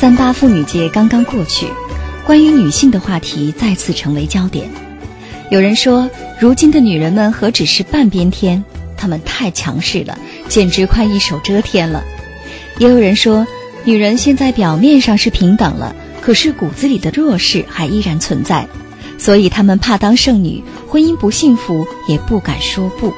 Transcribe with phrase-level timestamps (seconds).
[0.00, 1.66] 三八妇女节刚刚过去，
[2.24, 4.66] 关于女性的话题再次成为焦点。
[5.50, 6.08] 有人说，
[6.38, 8.64] 如今的女人们何止是半边天，
[8.96, 10.18] 她们太强势了，
[10.48, 12.02] 简直快一手遮天了。
[12.78, 13.46] 也有人说，
[13.84, 18.66] 女人现在表面上是平等了，可是骨子里的弱势还依然存在，
[19.18, 23.12] 所以她们怕当剩女，婚姻不幸福也不敢说不。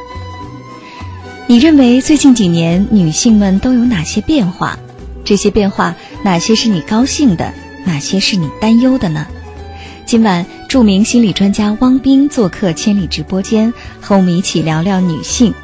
[1.46, 4.76] 你认为最近几年女性们都有哪些变化？
[5.32, 5.96] 这些变化？
[6.22, 7.54] 哪些是你高兴的，
[7.86, 9.26] 哪些是你担忧的呢？
[10.04, 15.54] 今晚，著名心理专家汪斌做客千里直播间，和我们一起聊聊女性。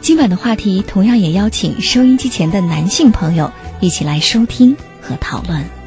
[0.00, 3.50] 今晚的话题同样也邀请收音机前的男性朋友
[3.80, 5.79] 一起来收听和讨论。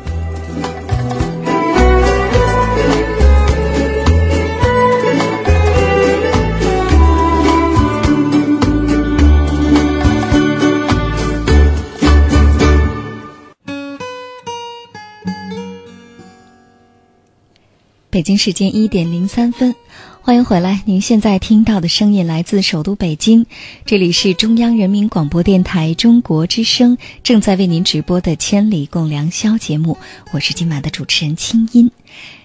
[18.13, 19.73] 北京时间一点零三分，
[20.21, 20.83] 欢迎回来。
[20.85, 23.47] 您现在听到的声音来自首都北京，
[23.87, 29.97] 这里是中央人民广播电台中国之声正在为您直播的《千里共良宵》节目，
[30.31, 31.89] 我是今晚的主持人清音。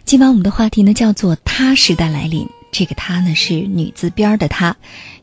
[0.06, 4.74] 今晚我们的话题呢叫做“她时代来临”，这个“她”呢是女字边的“她”，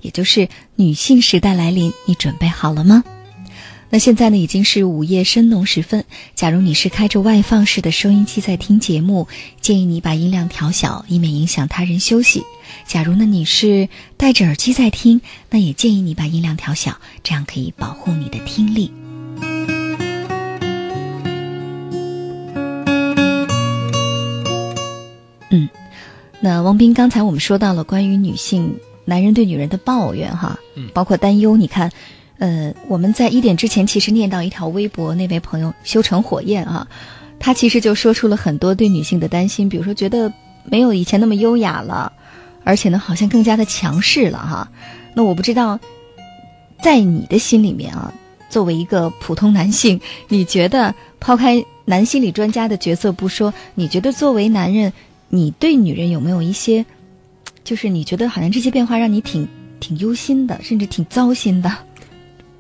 [0.01, 3.03] 也就是女性时代来临，你准备好了吗？
[3.95, 6.03] 那现在呢，已经是午夜深浓时分。
[6.33, 9.29] 假如你是开着外放式的收音机在听节目，
[9.61, 12.43] 建议你把音量调小，以免影响他人休息。
[12.85, 18.91] 假如呢你是戴着耳机在听，那也建议你把音量调小，这样可以保护你的听力。
[25.51, 25.69] 嗯，
[26.41, 30.59] 那王斌，刚才我们说到了关于女性、男人对女人的抱怨，哈，
[30.93, 31.55] 包括担忧。
[31.55, 31.93] 你看。
[32.37, 36.87] 呃，我们在一点之前其实念到一条微博，那位朋友修成火焰啊，
[37.39, 40.31] 他其实就说出了很多对女性的担心，比如说觉得
[40.65, 42.11] 没有以前那么优雅了，
[42.63, 44.69] 而且呢好像更加的强势了哈。
[45.13, 45.79] 那我不知道，
[46.81, 48.13] 在你的心里面啊，
[48.49, 54.91] 作为一个普通男性，你觉得抛开男心理专家的角色不说，你觉得作为男人，
[55.29, 56.85] 你对女人有没有一些，
[57.63, 59.47] 就是你觉得好像这些变化让你挺
[59.79, 61.71] 挺忧心的，甚至挺糟心的？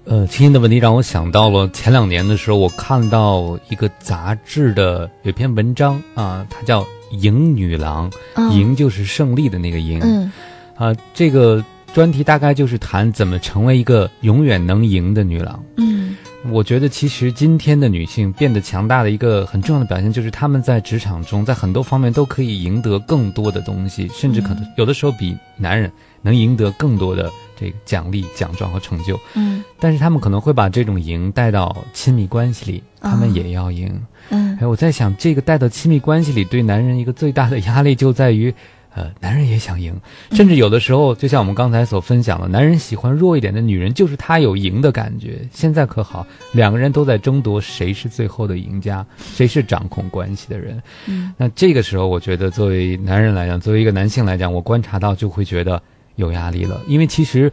[0.07, 8.09] 呃，今天的问题让我想到了前两年的时候，我看到一个杂志的有篇文章啊，它叫《赢女郎》，
[8.51, 9.99] 赢就是胜利的那个赢。
[10.03, 10.31] 嗯，
[10.75, 15.63] 啊，这个专题大概就是谈怎么成为一个永远能赢的女郎。
[15.77, 16.15] 嗯，
[16.51, 25.91] 我觉得其实今天的女性变得强大的一个很重要的表现，就是她们在职场中，在很多方面都可以赢得更多的东西，甚至可能有的时候比男人
[26.21, 27.27] 能赢得更多的。
[27.55, 38.53] 这个奖励、奖状和成就，嗯，但是他们可能会把这种赢带到亲密关系里，他们也要赢，嗯，哎，我在想，这个带到亲密关系里，对男人一个最大的压力就在于，
[38.93, 39.93] 呃，男人也想赢，
[40.31, 45.39] 甚至有的时候，就像我们刚才所分享的，男人喜欢弱一点的女人，就是他有赢的感觉。
[45.51, 50.81] 现在可好，两个人都在争夺谁是最后的赢家，谁是掌控关系的人。
[51.07, 55.81] 嗯，那这个时候，我觉得作为男人来讲，作为一个男性来讲，我观察到就会觉得。
[56.15, 57.51] 有压力了，因为其实，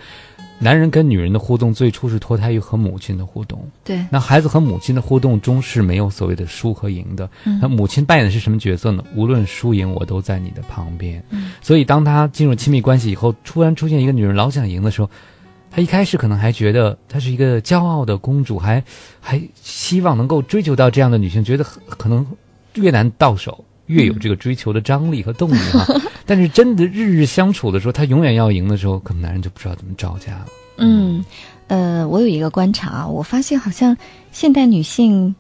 [0.59, 3.69] 男人跟女人的互动最初是脱胎于和母亲的互动。
[3.83, 7.29] 对，那孩子和母亲的互动中是没有所谓的输和赢的。
[7.61, 9.05] 那母亲扮演的是什么角色呢？
[9.17, 11.23] 无论输赢，我都在你的旁边。
[11.61, 15.11] 所以，当他进入亲密关系以后，突然出现一个女人老想赢的时候，
[15.71, 18.85] 他一开始可能还觉得她是一个骄傲的公主，还
[19.21, 22.25] 还希望能够追求到这样的女性，觉得可能
[22.75, 23.65] 越难到手。
[23.93, 25.87] 越有这个追求的张力和动力哈，
[26.27, 30.47] 但是真的日日相处的时候，他永远要赢的时候，可能男人就不知道怎么招架了。
[30.79, 31.25] 嗯，
[31.69, 33.97] 呃，我有一个观察，我发现好像
[34.33, 35.35] 现代女性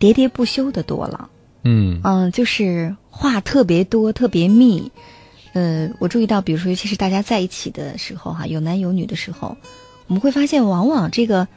[0.00, 1.30] 喋喋不休的多了。
[1.62, 4.90] 嗯嗯，就是话特别多，特别密。
[5.54, 9.56] 呃，我注意到，比如说，尤其是大家在一起的时候哈，有男有女的时候，
[10.06, 11.48] 我们会发现，往往这个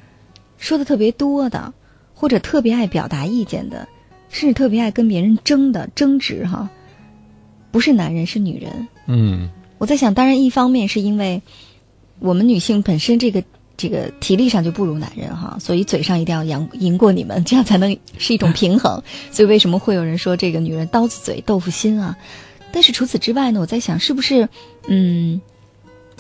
[0.58, 1.74] 说的特别多的，
[2.14, 3.88] 或者特别爱表达意见的，
[4.32, 6.70] 甚至特别爱跟别人争的争执哈，
[7.72, 8.88] 不是男人是女人。
[9.08, 11.42] 嗯，我在想，当然一方面是因为
[12.20, 13.44] 我们女性本身这个
[13.78, 19.04] 这个体力上就不如男人哈，所以嘴上一定要赢赢过你们，这样才能是一种平衡。
[19.32, 22.18] 所以为什么会有人说这个女人刀子嘴豆腐心啊？
[22.72, 24.50] 但是除此之外呢，我在想是不是
[24.88, 25.42] 嗯。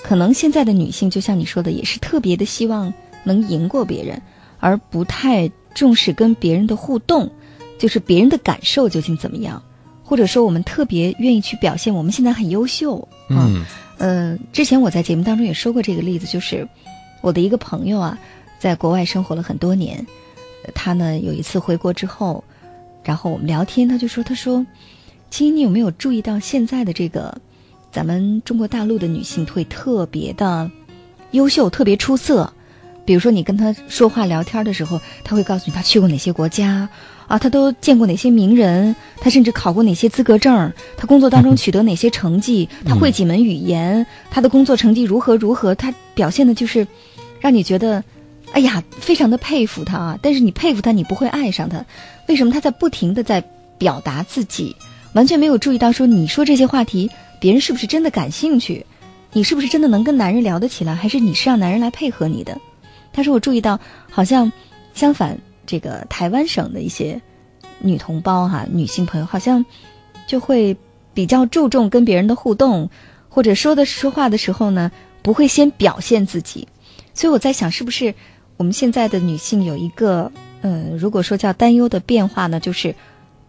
[0.04, 2.92] 可能现在的女性，就像你说的，也是特别的希望
[3.24, 4.19] 能赢过别人，
[4.60, 7.31] 而不太重视跟别人的互动，
[7.81, 9.63] 就是别人的感受究竟怎么样，
[10.04, 13.07] 或者说我们特别愿意去表现我们现在很优秀。
[13.28, 13.66] 嗯，
[13.98, 16.68] 呃，之前我在节目当中也说过这个例子，就是
[17.22, 18.19] 我的一个朋友啊，
[18.60, 20.06] 在国外生活了很多年，
[20.75, 22.44] 他呢有一次回国之后，
[23.04, 24.63] 然后我们聊天，他就说：“他说，
[25.31, 27.42] 青你有没有注意到现在的这个？”
[27.92, 30.69] 咱们中国大陆的女性会特别的
[31.31, 32.54] 优秀，特别出色。
[33.04, 36.88] 比如说，你跟他说话聊天的时候，他会告诉你他去过哪些国家，
[37.31, 46.86] 啊，他都见过哪些名人，他甚至考过哪些资格证，他工作当中取得哪些成绩，他会几门语言，他的工作成绩如何如何，他表现的就是
[47.39, 48.04] 让你觉得，
[48.51, 50.19] 哎呀，非常的佩服他啊。
[50.22, 51.86] 但是你佩服他，你不会爱上他，
[52.28, 52.51] 为什么？
[52.51, 53.42] 他在不停的在
[53.77, 54.75] 表达自己，
[55.13, 57.10] 完全没有注意到说你说这些话题。
[57.39, 58.86] 别人是不是真的感兴趣？
[59.31, 60.94] 你是不是真的能跟男人聊得起来？
[60.94, 62.60] 还是你是让男人来配合你的？
[63.13, 63.80] 他说：“我注意到，
[64.10, 64.51] 好像
[64.94, 65.38] 相反，
[65.72, 67.22] 这个台湾省的一些
[67.80, 69.66] 女同胞哈，女性朋友好像
[70.28, 70.76] 就会
[71.14, 72.90] 比较注重跟别人的互动，
[73.30, 74.92] 或者说的说话的时候呢，
[75.22, 76.68] 不会先表现自己。
[77.14, 78.14] 所以我在想，是不是
[78.58, 80.30] 我们现在的女性有一个，
[80.60, 82.94] 呃，如果说叫担忧的变化呢，就是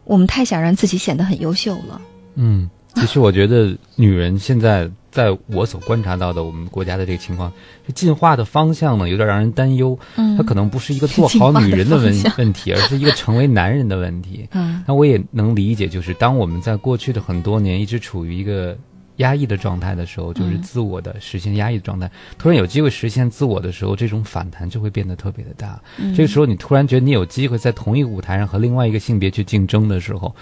[0.05, 2.01] 我们太想让自己显得很优秀了。”
[2.37, 2.71] 嗯。
[2.95, 7.53] 其实我觉得，女人现在在我所观察到的我们国家的这个情况，
[7.95, 9.97] 进化的方向呢，有点让人担忧。
[10.17, 14.49] 嗯，它可能不是一个做好女人的问问题， 而是一个成为男人的问题。
[14.53, 18.75] 嗯，那我也能理解，就是当我们在过去的很多年一直处于一个
[19.17, 25.79] 压抑的状态的时候，就是自我的实现压抑的状态，突然有机会实现自我的时候，这种反弹就会变得特别的大。
[26.17, 30.35] 这个时候，你突然觉得你有机会在同一个舞台上和另外一个性别去竞争的时候。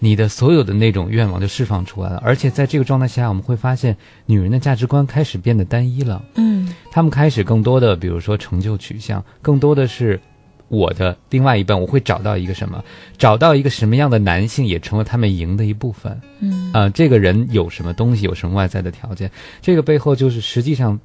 [0.00, 6.24] 你的所有的那种愿望就释放出来了，而且在这个状态下，我们会发现女人的价值观开始变得单一了。
[6.34, 10.20] 嗯，她们开始更多的，比如说成就取向，更多的是
[10.68, 12.82] 我的另外一半，我会找到一个什么，
[13.16, 16.20] 找到一个什么样的男性，也成为他们赢的一部分。
[16.40, 19.30] 嗯，啊，这个人有什么东西，有什么外在的条件，
[19.60, 20.98] 这个背后就是实际上。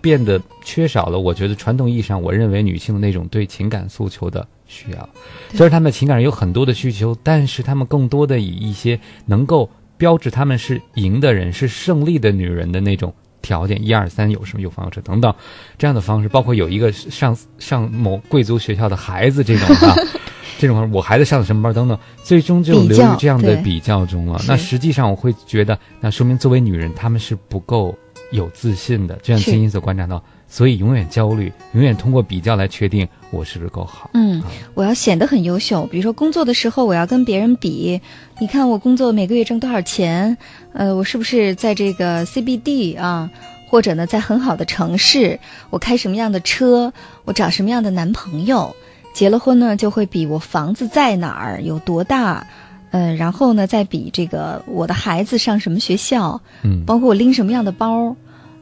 [0.00, 5.08] 变得缺少了，我觉得传统意义上，我认为女性的那种对情感诉求的需要。
[5.50, 13.12] 虽然他们情感上有很多的需求，但是他们更多的以一些能够标志他们是赢的人、是胜利的女人的那种
[13.42, 15.34] 条件，一二三，有什么有房有车等等
[15.76, 19.96] 这样的方式，包括有一个上上某贵族学校的孩子这种啊，
[20.58, 24.40] 这种我孩子上的什么班等等，最终就流于这样的比较中了。
[24.46, 27.96] 那实际上我会觉得，那说明作为女人，她们是不够。
[28.30, 34.10] 有自信的，就像青音所观察到，所以永远焦虑，永远通过比较来确定我是不是够好。
[34.14, 34.42] 嗯，
[34.74, 38.00] 我要显得很优秀，比如说工作的时候，我要跟别人比，
[38.38, 40.36] 你看我工作每个月挣多少钱？
[40.72, 43.30] 呃，我是不是在这个 CBD 啊？
[43.68, 45.38] 或者呢，在很好的城市？
[45.68, 46.90] 我开什么样的车？
[47.26, 48.74] 我找什么样的男朋友？
[49.12, 52.46] 结了婚呢，就会比我房子在哪儿，有多大？
[52.90, 58.16] 嗯，然后呢，再比这个我的孩子上什么学校，嗯，包括我拎什么样的包，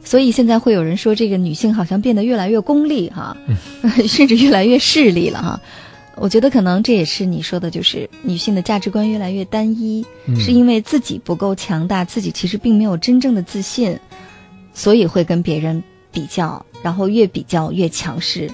[0.07, 3.35] 所以现在会有人说，这个女性好像变得越来越功利哈，
[4.07, 5.59] 甚至越来越势利了哈。
[6.15, 10.05] 我觉得可能这也是你说的，就是女性的价值观越来越单一，
[10.39, 13.99] 是因为自己不够强大，自己其实并没有真正的自信，
[14.73, 18.49] 所以会跟别人比较，然后越比较越强势，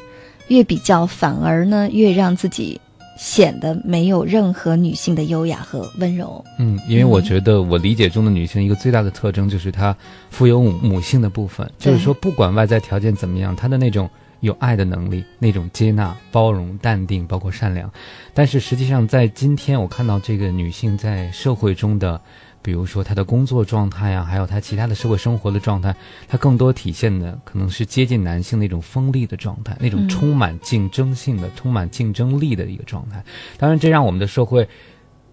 [0.48, 2.82] 越比较反而呢越让自己。
[3.18, 6.44] 显得没有任何女性的优雅和温柔。
[6.60, 9.96] 嗯，因为我觉得我理解中的女性一个最大的特征就是她
[10.30, 17.92] 富有母母性的部分，就是说不管外在条件怎么样，她的那种有爱的能力、那种接纳、包容、淡定，包括善良。
[18.34, 22.20] 但是实际上，在今天我看到这个女性在社会中的。
[22.64, 25.94] 比如说他的工作状态呀，还有他其他的社会生活的状态，
[26.28, 33.24] 他更多体现的可能是接近男性那种锋利的状态，那种充满竞争性的、充满竞争力的一个状态。
[33.58, 34.68] 当然，这让我们的社会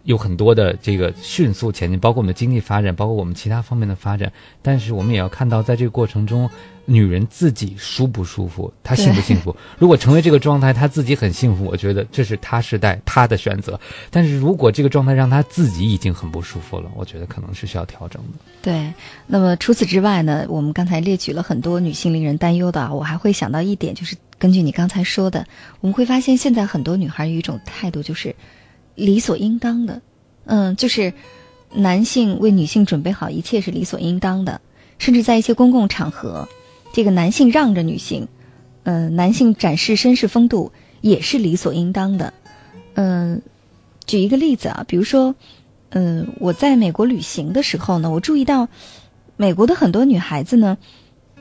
[0.04, 4.32] 有很多的这个迅速前进，包括我们的经济发展，包括我们其他方面的发展。
[4.62, 6.48] 但是我们也要看到，在这个过程中，
[6.86, 9.54] 女人自己舒不舒服，她幸不幸福？
[9.78, 13.78] 如果成为这个状态，她自己很幸福，我觉得这是她时代她的选择。
[14.10, 18.38] 但是如果这个状态让她自己已经很不舒服了，我觉得可能是需要调整的。
[18.62, 18.92] 对。
[19.26, 20.46] 那么除此之外呢？
[20.48, 25.46] 我们刚才列举了很多女性令人担忧的，我还会想到一点，就是根据你刚才说的，
[25.80, 28.34] 我们会发现现在很多女孩有一种态度，就是。
[28.94, 30.00] 理所应当的，
[30.44, 31.12] 嗯，就是
[31.72, 34.60] 男性为女性准备好一切是理所应当的，
[34.98, 36.48] 甚至在一些公共场合，
[36.92, 38.28] 这个男性让着女性，
[38.82, 42.34] 嗯，男性展示绅士风度也是理所应当的，
[42.94, 43.42] 嗯，
[44.06, 45.34] 举一个例子啊，比如说，
[45.90, 48.68] 嗯，我在美国旅行的时候呢，我注意到
[49.36, 50.78] 美国的很多女孩子呢。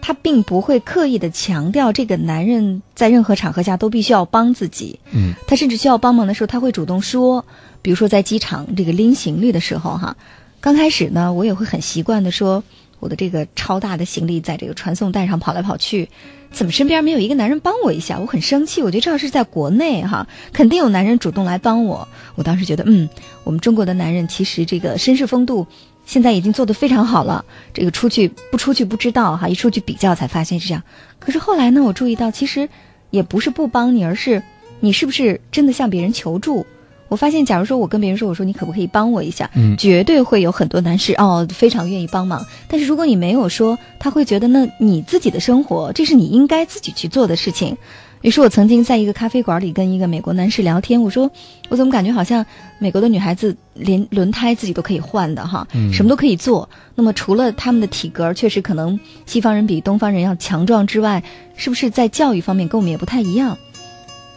[0.02, 5.00] 他并不会刻意的强调这个男人在任何场合下都必须要帮自己。
[5.12, 7.46] 嗯，他甚至需要帮忙的时候，他会主动说。
[7.82, 10.18] 比如说在机场这个拎行李的时候，哈，
[10.60, 12.62] 刚开始呢，我也会很习惯的说，
[13.00, 16.10] 我的这个超大的行李在这个传送带上跑来跑去，
[16.52, 18.20] 怎么身边没有一个男人帮我一下？
[18.20, 18.84] 我很生气。
[18.84, 22.06] 我觉得这要是在国内哈，肯定有男人主动来帮我。
[22.36, 23.08] 我当时觉得，嗯，
[23.46, 25.66] 我们中国的男人其实这个绅士风度。
[26.10, 30.82] 现在已经做得非常好了，这个出去不出去不知道哈，一出去比较才发现是这样。
[31.20, 32.68] 可是后来呢，我注意到其实
[33.12, 34.42] 也不是不帮你，而是
[34.80, 36.66] 你是不是真的向别人求助？
[37.10, 42.44] 我发现，假如说我跟别人说，我说你可不可以帮我一下，嗯，绝对会有很多男士哦非常愿意帮忙。
[42.68, 47.78] 但是如果你没有说，他会觉得那你自己的生活，这是你应该自己去做的事情。
[48.22, 51.32] 于是我曾经在一个咖啡馆里跟一个美国男士聊天，我说
[51.70, 52.46] 我怎么感觉好像
[52.78, 56.70] 美国的女孩子连轮胎自己都可以换的哈，什么都可以做。
[56.96, 61.24] 那么除了他们的体格确实可能西方人比东方人要强壮之外，
[61.56, 63.58] 是不是在教育方面跟我们也不太一样？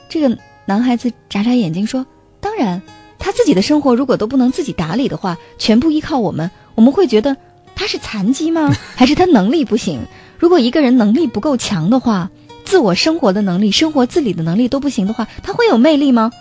[0.09, 2.07] 这个男孩子眨眨眼睛说
[2.41, 2.81] ：“当然，
[3.19, 7.37] 他自己的生活如果都不能自己打理的话，全部依靠我们，我们会觉得
[7.75, 8.73] 他是残疾吗？
[8.95, 10.01] 还是他能力不行？
[10.39, 12.31] 如果一个人能力不够强的话。”
[12.73, 16.33] 自我生活的能力、生活自理的能力都不行的话，他会有魅力吗？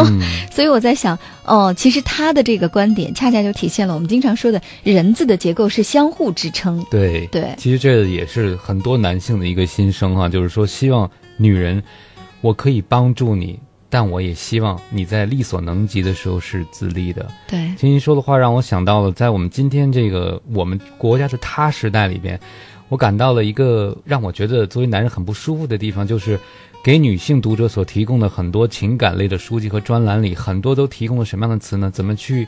[0.50, 6.82] 所以我在想，哦，其实他的这个观点恰恰就体现了我们经常说的人字的结构是相互支撑。
[6.90, 11.82] 对对，其实这也是很多男性的一个心声哈，就是说希望女人，
[12.40, 13.60] 我可以帮助你，
[13.90, 17.28] 但我也希望你在力所能及的时候是自立的。
[17.46, 22.40] 对，听您说的话让我想到了，在我们今天这个我们国家的他时代里边。
[22.94, 26.38] 我感到了一个让我觉得作为男人很不舒服的地方，就是
[26.84, 31.90] 给女性读者所提供的很多情感类的书籍和专栏里，很多都提供了什么样的词呢？
[31.92, 32.46] 怎么去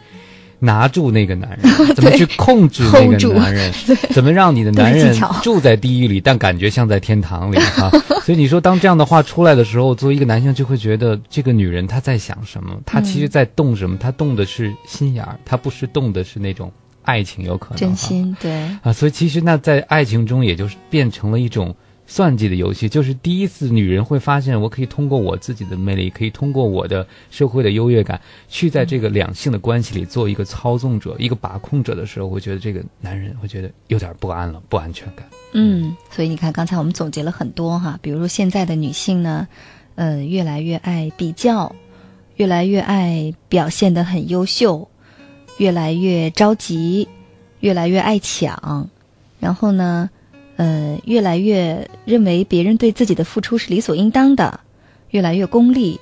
[0.60, 1.72] 拿住那个男人？
[1.96, 3.72] 怎么去控制那个男人？
[4.14, 5.12] 怎么让你的男人
[5.42, 7.58] 住在地狱里，但感觉像在天堂里？
[7.58, 7.90] 哈，
[8.22, 12.78] 所以你说，当这样的话出来的时候，作为一个男性就会觉得这个女人她在想什么？
[12.86, 13.96] 她其实在动什么？
[13.98, 16.70] 她动的是心眼儿，她不是动的是那种。
[17.06, 21.74] 爱情有可能真心对啊，所以其实那在爱情中，也就是变成了一种
[22.06, 22.88] 算计的游戏。
[22.88, 35.26] 就是第一次，女人会发现，我可以通过我自己的魅力，可以通过我的社会的优越感，去在这个两性的关系里做一个操纵者、一个把控者的时候，会觉得这个男人会觉得有点不安了，不安全感。
[35.52, 39.48] 嗯，所以你看，刚才我们总结了很多哈，比如说现在的女性呢，
[39.94, 41.74] 呃，越来越爱比较，
[42.36, 44.88] 越来越爱表现的很优秀。
[45.58, 47.08] 越来越着急，
[47.60, 48.88] 越来越爱抢，
[49.40, 50.10] 然后呢，
[50.56, 54.60] 呃，越来越认为别人对自己的付出是理所应当的，
[55.10, 55.98] 越来越功利。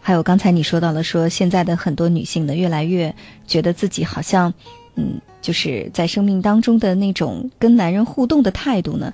[0.00, 3.14] 还有刚才你说到了，说现在的很多女性呢，越来越
[3.46, 4.54] 觉得自己好像，
[4.94, 9.12] 嗯，就是在生命当中的那种跟男人互动的态度呢，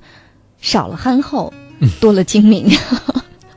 [0.61, 1.53] 少了憨厚，
[2.01, 2.69] 多了精明。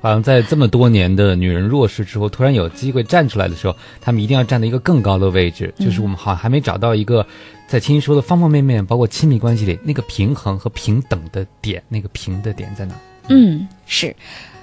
[0.02, 5.74] 好像在这么多年的女人弱势之后，突然有机会站出来的时候，她们一定要站在一个更高的位置。
[5.78, 7.26] 就是我们好像还没找到一个，
[7.68, 12.96] 在青青说的方方面面，包括亲密关系里那个平衡和平等的点，那个平的点在哪？
[13.28, 14.16] 嗯，是。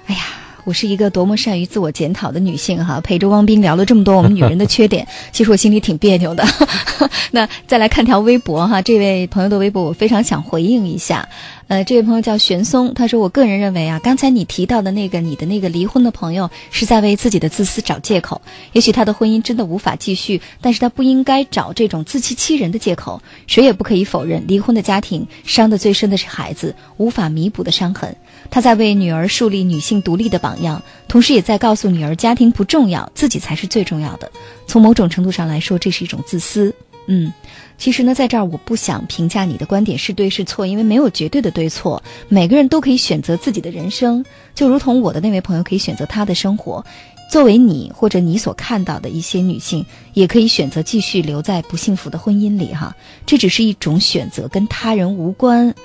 [0.07, 0.21] 哎呀。
[0.67, 6.45] 我是一个多么善于自我检讨的女性哈，陪着汪斌聊了这么多我们女人的缺点， 其实我心里挺别扭的。
[7.31, 11.29] 那再来看条微博哈，这位朋友的微博我非常想回应一下。
[11.69, 18.41] 呃，这位朋友叫玄松，他说：“我个人认为啊，刚才你提到的那个你的那个离婚的朋友是在为自己的自私找借口。
[18.73, 23.21] 也许他的婚姻真的无法继续，但是他不应该找这种自欺欺人的借口。
[23.47, 28.17] 谁也不可以否认，离婚的家庭伤得最深的是孩子，无法弥补的伤痕。
[28.49, 34.31] 他在为女儿树立女性独立的榜样，同时也在告诉女儿家庭不重要，自己才是最重要的。
[34.65, 36.73] 从某种程度上来说，这是一种自私。
[37.07, 37.31] 嗯。”
[37.77, 44.25] 其实呢，在这儿我不想评价你的观点是对是错，因为没有绝对的对错，每个人都可以选择自己的人生，
[44.55, 46.83] 就如同我的那位朋友可以选择他的生活，
[47.29, 49.85] 作为你或者你所看到的一些女性，
[50.15, 52.95] 也可以选择继续留在不幸福的婚姻里哈，
[53.27, 55.75] 这只是一种选择，跟他人无关。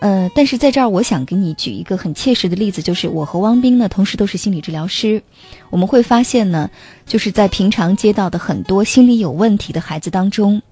[0.00, 5.22] 呃，但是在这儿，我想给你举一个很切实的例子，就是我和汪斌呢，同时都是心理治疗师，
[5.68, 6.70] 我们会发现呢，
[7.06, 10.62] 就是在平常接到的很多心理有问题的孩子当中，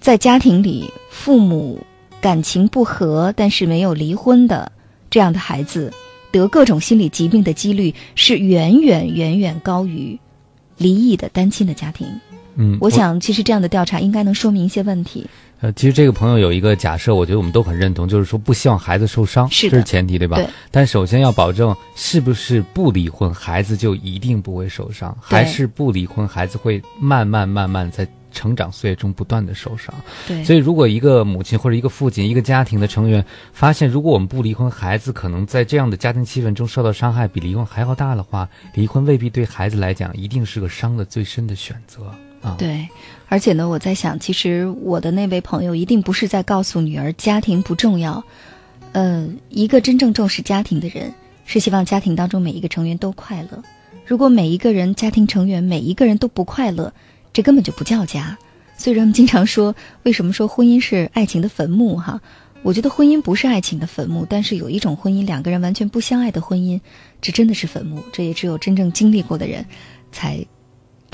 [0.00, 1.80] 在家庭里父母
[2.20, 4.72] 感情不和，但是没有离婚的
[5.08, 5.92] 这样的孩子。
[6.32, 10.18] 得各种心理疾病的几率是远远远远高于
[10.76, 12.08] 离异的单亲的家庭。
[12.56, 15.28] 嗯，我想其实这样的调查应该能说明一些问题。
[15.60, 20.36] 呃，其实这个朋友有一个假设，我觉得我们都很认同，就是说不希望孩子受伤，是这是前提，对吧？
[20.36, 20.46] 对。
[20.70, 28.06] 但首先要保证是不是不离婚，孩子就一定不会受伤，还是不离婚，孩子会慢慢慢慢在。
[28.36, 29.94] 成长岁月中不断的受伤，
[30.26, 42.12] 对，所以如果一个母亲或者一个父亲，一个家庭的成员发现，如果我们不离婚，孩子可能在这样的家庭气氛中受到伤害比离婚还要大的话，离婚未必对孩子来讲一定是个伤的最深的选择
[42.58, 42.88] 对，
[43.28, 48.22] 而且呢，我在想，其实我的那位朋友一定不是在告诉女儿家庭不重要，
[48.92, 51.12] 呃，一个真正重视家庭的人
[51.44, 53.62] 是希望家庭当中每一个成员都快乐。
[54.06, 56.92] 如果每一个人家庭成员每一个人都不快乐，
[57.32, 58.36] 这根本就不叫家，
[58.76, 61.96] 所以人们经常说，为什么说婚姻是爱情的坟墓？
[61.96, 62.20] 哈，
[62.62, 66.78] 我觉得婚姻不是爱情的坟墓，但是有一种婚姻，两个人完全不相爱的婚姻，
[67.22, 68.02] 这真的是坟墓。
[68.12, 69.64] 这也只有真正经历过的人，
[70.12, 70.44] 才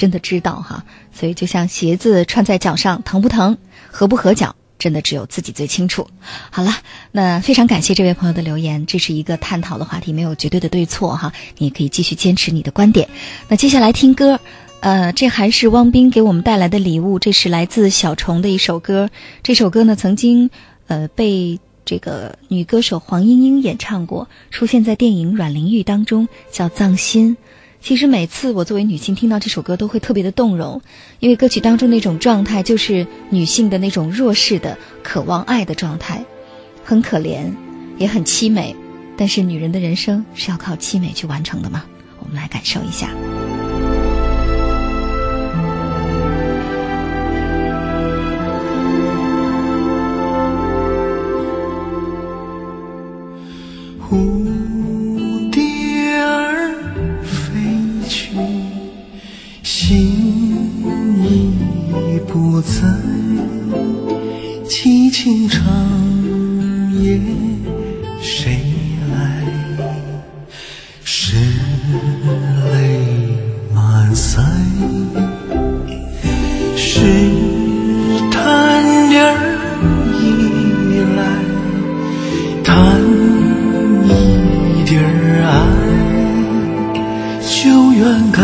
[0.01, 0.85] 真的知道哈。
[1.13, 3.57] 所以就像鞋子穿在脚上，疼不疼，
[3.91, 6.09] 合不合脚，真的只有自己最清楚。
[6.51, 6.73] 好了，
[7.13, 13.07] 那非常感谢这位朋友的留言，这是一个探讨的话题，没有绝对的对错哈，你也可以继续坚持你的观点。
[13.49, 14.41] 那接下来听歌。
[14.83, 17.19] 呃，这还是汪斌给我们带来的礼物。
[17.19, 19.11] 这是来自小虫的一首歌。
[19.43, 20.49] 这首歌呢，曾经
[20.87, 27.37] 呃被这个女歌手黄莺莺演唱过，出现在电影《阮玲玉》当中，叫《葬心》。
[27.81, 30.81] 其实每次我作为女性听到这首歌，都会特别的动容，
[31.19, 36.25] 因为歌曲当中那种状态，就是女性的那种弱势的、渴望爱的状态，
[36.85, 37.51] 很可怜，
[37.99, 38.77] 也很凄美。
[39.17, 41.85] 但是女人的人生是要靠凄美去完成的吗？
[42.21, 43.11] 我们来感受一下。
[62.63, 62.87] 在，
[64.69, 65.63] 凄清长
[67.03, 67.19] 夜
[68.21, 68.61] 谁
[69.11, 69.45] 来？
[71.03, 71.37] 是
[72.73, 73.01] 泪
[73.75, 74.43] 满腮，
[76.77, 77.01] 是
[78.31, 79.35] 叹点儿
[80.21, 80.21] 依
[81.17, 81.19] 来，
[82.63, 82.71] 叹。
[84.87, 85.07] 点儿
[85.47, 85.51] 爱，
[87.41, 88.01] 就愿
[88.33, 88.41] 改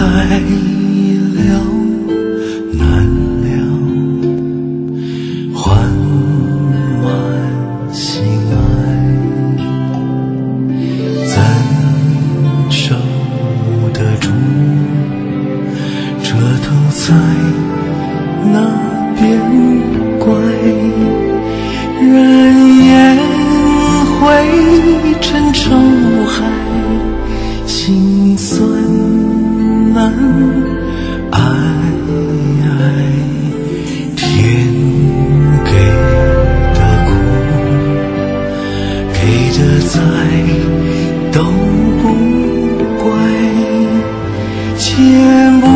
[39.96, 40.02] 再
[41.32, 41.42] 都
[42.02, 42.04] 不
[43.02, 43.08] 怪，
[44.76, 45.75] 见不。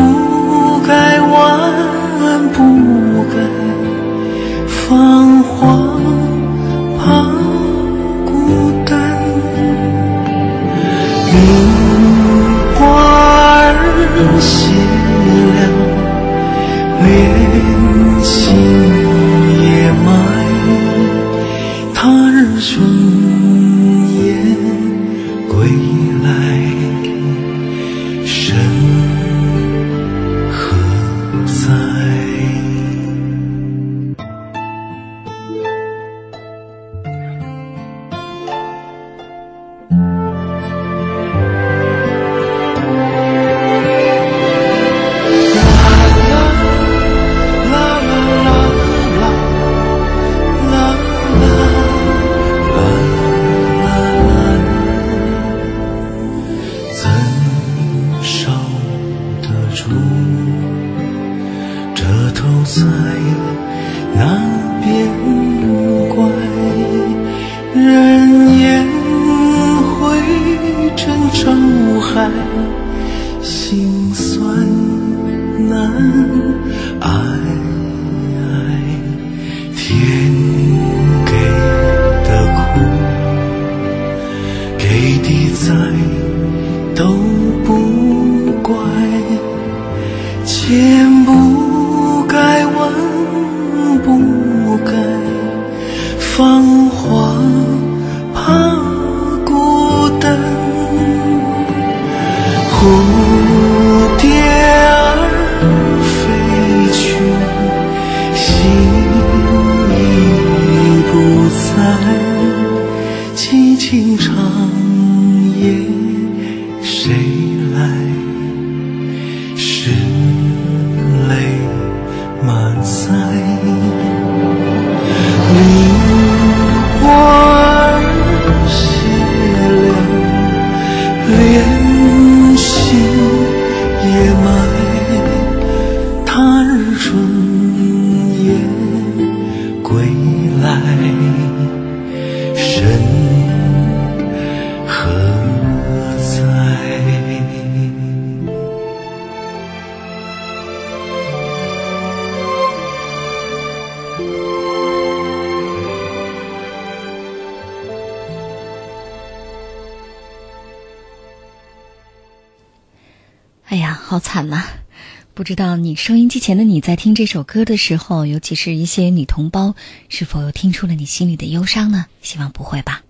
[165.41, 169.73] 不知道你收音机前的你在听这首歌的时候，尤其是一些女同胞，
[170.07, 172.05] 是否又听出了你心里的忧伤呢？
[172.21, 173.01] 希望不会吧。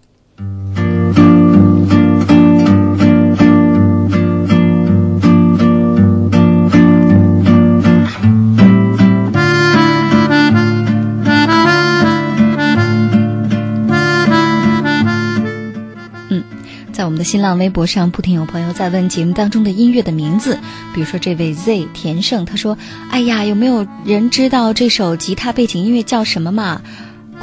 [17.12, 20.58] 我们的新浪微博上，不停有朋友在问节目当中的音乐的名字，
[20.93, 22.78] 比如说这位 Z 田胜，他说
[23.12, 26.82] ：“哎呀，有没有人知道这首吉他背景音乐叫什么嘛？”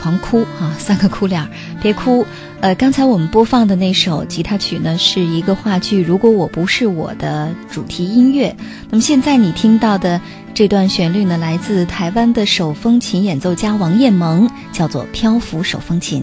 [0.00, 1.50] 狂哭啊，三个哭脸儿，
[1.82, 2.24] 别哭。
[2.60, 8.56] 呃，刚才我们播放的那首吉他曲呢，是一个话剧《如果我不是我》的主题音乐。
[8.88, 10.18] 那么现在你听到的
[10.54, 16.22] 这段旋律呢，来自台湾的手风琴演奏家王彦萌，叫做《漂浮手风琴》。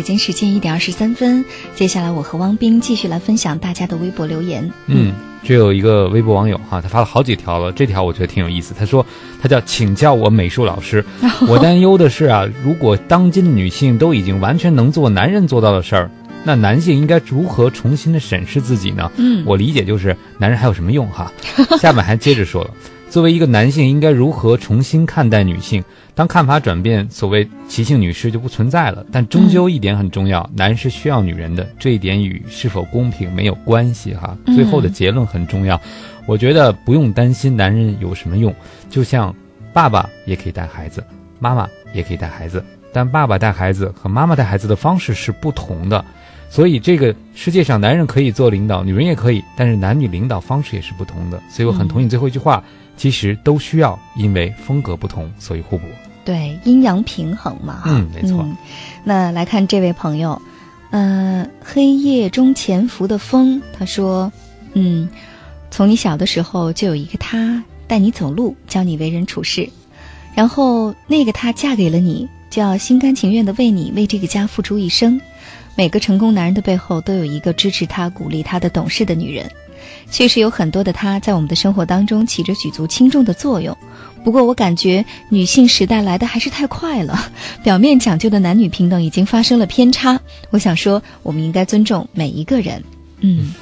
[0.00, 4.66] 北京时间一点二十三分，接下来我和汪斌继续来分享大家的微博留言。
[4.86, 5.12] 嗯，
[5.44, 8.72] 这有一个微博网友哈，他发了好几条了，这条我觉得挺有意思。
[8.72, 9.04] 他说，
[9.42, 11.04] 他叫请教我美术老师，
[11.46, 16.10] 我担忧的是啊，如果当今的女性都已经完全能做男人做到的事儿，
[16.44, 19.12] 那男性应该如何重新的审视自己呢？
[19.18, 21.30] 嗯我理解就是男人还有什么用哈？
[21.78, 22.70] 下面还接着说了，
[23.10, 25.82] 作为一个男性，应该如何重新看待女性？
[26.14, 29.04] 当看法转变，所谓奇性女士就不存在了。
[29.10, 34.38] 但终究一点很重要，男人是需要女人的，这一点与是否公平没有关系哈。
[34.46, 35.80] 嗯最后的结论很重要，
[36.24, 38.54] 我觉得不用担心男人有什么用，
[38.88, 39.34] 就像
[39.72, 41.02] 爸爸也可以带孩子，
[41.40, 46.04] 妈妈也可以带孩子，但爸爸带孩子和妈妈带孩子的方式是不同的。
[46.48, 51.40] 所以这个世界上，男人可以做领导，女人也可以，但是男女领导方式也是不同的。
[51.48, 52.62] 所以我很同意最后一句话，
[53.00, 55.84] 其实都需要，因为风格不同，所以互补。
[56.22, 57.84] 对，阴阳平衡嘛。
[57.86, 58.54] 嗯没错嗯
[59.04, 60.40] 那来看这位朋友，
[60.90, 64.30] 呃，黑夜中潜伏的风，他说，
[64.74, 65.08] 嗯，
[65.70, 69.66] 从你小的时候就有一个他带你走路，教你为人处事，
[70.34, 75.18] 然后那个他嫁给了你，就要心甘情愿的为你为这个家付出一生。
[75.74, 79.50] 每个成功男人的背后都有一个支持他、鼓励他的懂事的女人。
[80.10, 83.76] 确实有很多的他在我们的生活当中起着举足轻重的作用。
[84.22, 87.18] 不过我感觉女性时代来的还是太快了，
[87.64, 90.20] 表面讲究的男女平等已经发生了偏差。
[90.50, 92.82] 我想说，我们应该尊重每一个人。
[93.20, 93.54] 嗯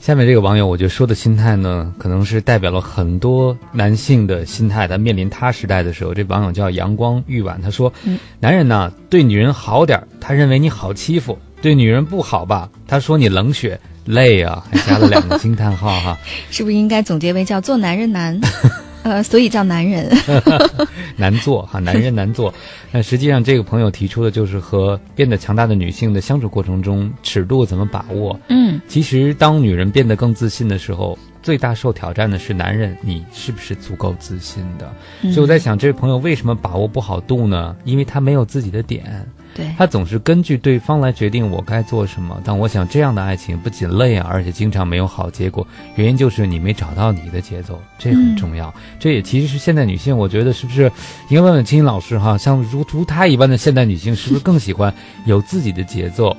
[0.00, 4.88] 下面这个网友，我觉得说的心态呢，可能是代表了很多男性的心态。
[4.88, 16.18] 他面临他时代的时候，这网友叫阳光玉婉，他说：“嗯男人呢，对女人好点儿，他认为你好欺负；对女人不好吧，他说你冷血累啊，还加了两个惊叹号哈。
[16.50, 18.38] 是不是应该总结为叫做男人难？
[19.02, 20.14] 呃，所以叫男人。
[21.16, 22.52] 难做哈，男人难做。
[22.92, 28.38] 那实际上，这个朋友提出的就是和变得强大的女性的相处过程中，尺度怎么把握。
[28.48, 34.92] 嗯其实，当女人变得更自信的时候，最大受挑战的是男人，你是不是足够自信的？
[35.22, 37.74] 嗯所以我在想，这位朋友为什么把握不好度呢？
[37.84, 39.26] 因为他没有自己的点。
[39.54, 42.40] 对，他总是根据对方来决定我该做什么。
[42.44, 45.66] 但我想，这样的爱情不仅累啊，而且经常没有好结果。
[45.96, 48.72] 原因就是你没找到你的节奏，这很重要。
[48.98, 50.90] 这也其实是现代女性，我觉得是不是
[51.28, 52.38] 应该问问金老师哈？
[52.38, 54.94] 像如如她一般的现代女性，是不是更喜欢
[55.26, 56.36] 有自己的节奏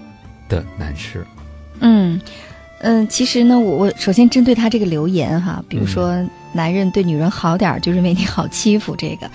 [0.47, 1.26] 的男士？
[1.80, 2.19] 嗯
[2.80, 6.15] 嗯，其实呢，我我首先针对他这个留言哈，比如说
[6.52, 9.30] 男人对女人好点儿，就认为你好欺负这个。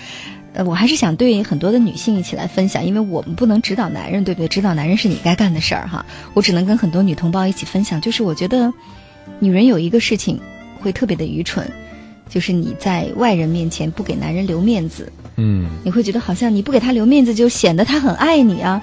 [0.57, 4.49] 呃，我还是想对很多的女性一起来分享，因为我们不能指导男人，对不对？
[4.49, 6.07] 指导男人是你该干的事儿哈。
[6.33, 8.73] 我只能跟很多女同胞一起分享，就是我觉得，
[9.39, 10.41] 女人有一个事情
[10.81, 11.71] 会特别的愚蠢，
[12.31, 15.13] 就是你在外人面前不给男人留面子。
[15.37, 18.81] 嗯，你会觉得好像你不给他留面子，就显得他很爱你啊。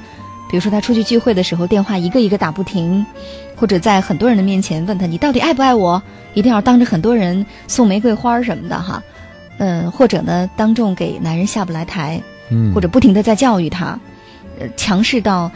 [0.51, 3.03] 比如说他出去聚会的时候，电话一个一个打不停，
[3.55, 6.03] 或者在很多人的面前问他你到底爱不爱我，
[6.35, 9.01] 一定要当着很多人送玫瑰花什么的哈。
[9.57, 13.99] 嗯，或者呢，当众给男人下不来台，嗯，或者不停的在教育他，
[14.59, 15.51] 呃，强势到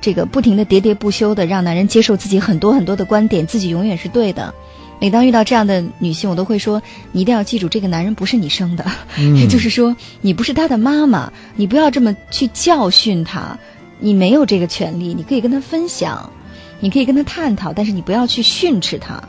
[0.00, 4.52] 这个不停的喋喋不休的让男人接受自己很多很多的观点，自己永远是对的。
[4.98, 8.84] 每当遇到这样的女性，我都会说，你一定要记住，这个男人不是你生的，
[9.36, 13.58] 也 就是说，你不是他的妈妈，你不要这么去教训他，
[13.98, 16.30] 你没有这个权利，你可以跟他分享，
[16.80, 19.22] 你可以跟他探讨，但是你不要去训斥他。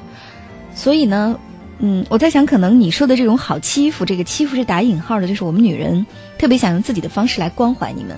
[0.74, 1.38] 所以呢。
[1.86, 6.06] 嗯，我在想，可能你说的这种好欺负，这个欺负是打引号的，就是我们女人
[6.38, 8.16] 特别想用自己的方式来关怀你们，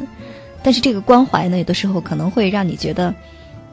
[0.61, 3.11] 但是这个关怀呢，有的时候可能会让你觉得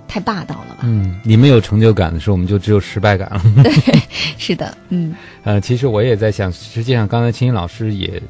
[0.08, 0.78] 太霸道了吧？
[0.84, 3.42] 嗯，你们有成就感的时候，我们就只有失败感了。
[3.62, 4.00] 对，
[4.38, 5.14] 是的，嗯。
[5.44, 8.22] 呃，其实我也在想，实际上刚才青青老师也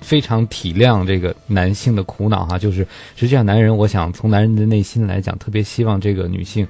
[0.00, 6.66] 非常体谅这个男性的苦恼哈，就是实际上男人，我想从男人的内心来讲，特别希望这个女性。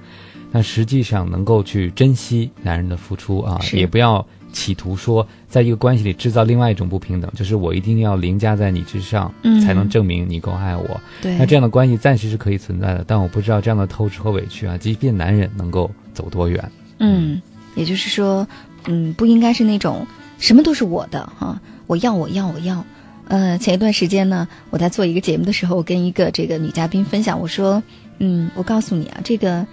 [0.53, 9.33] 但实际上能够去珍惜男人的付出啊，也不要企图说在一个关系里制造另外一种不平等，就是我一定要凌驾在你之上，
[9.65, 11.01] 才能证明你够爱我。
[11.23, 16.71] 对，那这样的关系暂时是可以存在的，但我不知道这样的透支和委屈啊，即便男人能够走多远。
[16.99, 17.41] 嗯，
[17.75, 18.47] 也就是说，
[18.87, 20.07] 嗯，不应该是那种
[20.39, 22.85] 什么都是我的哈，我要我要我要。
[23.29, 27.83] 呃，前一段时间呢，我在做一个节目的时候，我跟一个这个女嘉宾分享，我说，
[28.19, 29.67] 嗯，我告诉你啊，这个。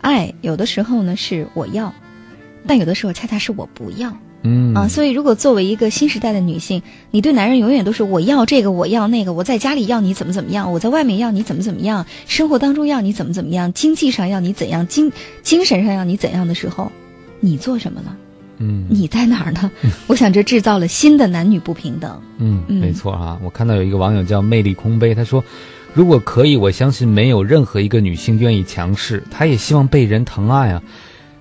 [0.00, 1.92] 爱有的时候呢是我要，
[2.66, 4.16] 但有的时候恰恰是我不要。
[4.42, 6.80] 嗯啊，所以如果作为一个新时代的女性，
[7.10, 15.10] 你对男人永远都是我要这个，我要那个，我在家里要你怎么怎么样，我在外面要你怎么怎么样，生活当中要你怎么怎么样，经济上要你怎样，精
[15.42, 16.92] 精神上要你怎样的时候，
[17.40, 18.16] 你做什么了？
[18.58, 19.68] 嗯，你在哪儿呢？
[20.06, 22.22] 我想这制造了新的男女不平等。
[22.38, 25.42] 嗯，没错啊，我看到有一个网友叫魅力空杯，他说。
[25.98, 30.80] 如果可以，我相信没有任何一个女性愿意强势，她也希望被人疼爱啊。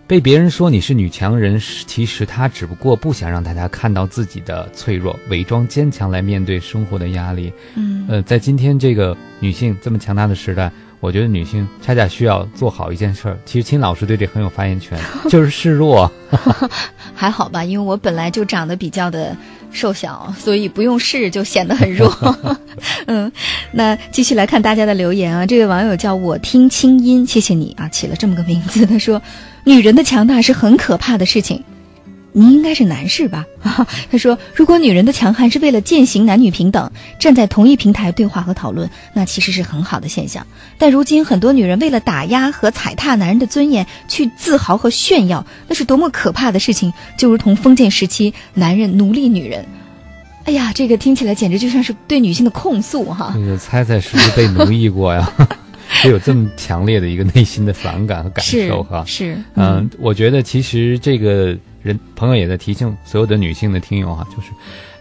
[0.07, 7.53] 被别人说你是女强人，其实她只不过不想让大家看到自己的脆弱，伪装坚强来面对生活的压力。
[7.75, 13.37] 嗯，呃，在今天这个女性这么强大的时代，我觉得女性恰恰需要做好一件事儿。
[13.45, 16.11] 其实秦老师对这很有发言权， 就是示弱。
[17.13, 19.37] 还好吧，因为我本来就长得比较的。
[19.71, 22.11] 瘦小，所以不用试就显得很弱。
[23.07, 23.31] 嗯，
[23.71, 25.45] 那继续来看大家的留言啊。
[25.45, 28.85] 这位网友叫我听清音，谢谢你啊，起了这么个名字。
[28.85, 29.21] 他说，
[29.63, 31.63] 女人的强大是很可怕的事情。
[32.33, 33.45] 您应该是男士吧？
[34.11, 40.45] 他说，如果女人的强悍是为了践行男女平等，站在同一平台对话和讨论，那其实是很好的现象。
[40.77, 46.93] 但如今很多女人为了打压和踩踏男人的尊严，去自豪和炫耀，那是多么可怕的事情！
[47.17, 49.65] 就如同封建时期男人奴隶女人。
[50.45, 53.33] 哎呀，这个听起来简直就像是对女性的控诉哈！
[53.35, 55.29] 你猜猜是不是被奴役过呀？
[56.03, 59.03] 就有这么强烈的一个内心的反感和感受哈？
[59.05, 61.57] 是，嗯，我觉得其实这个。
[61.83, 64.49] 人朋友也在提醒所有的女性的听友哈，就是，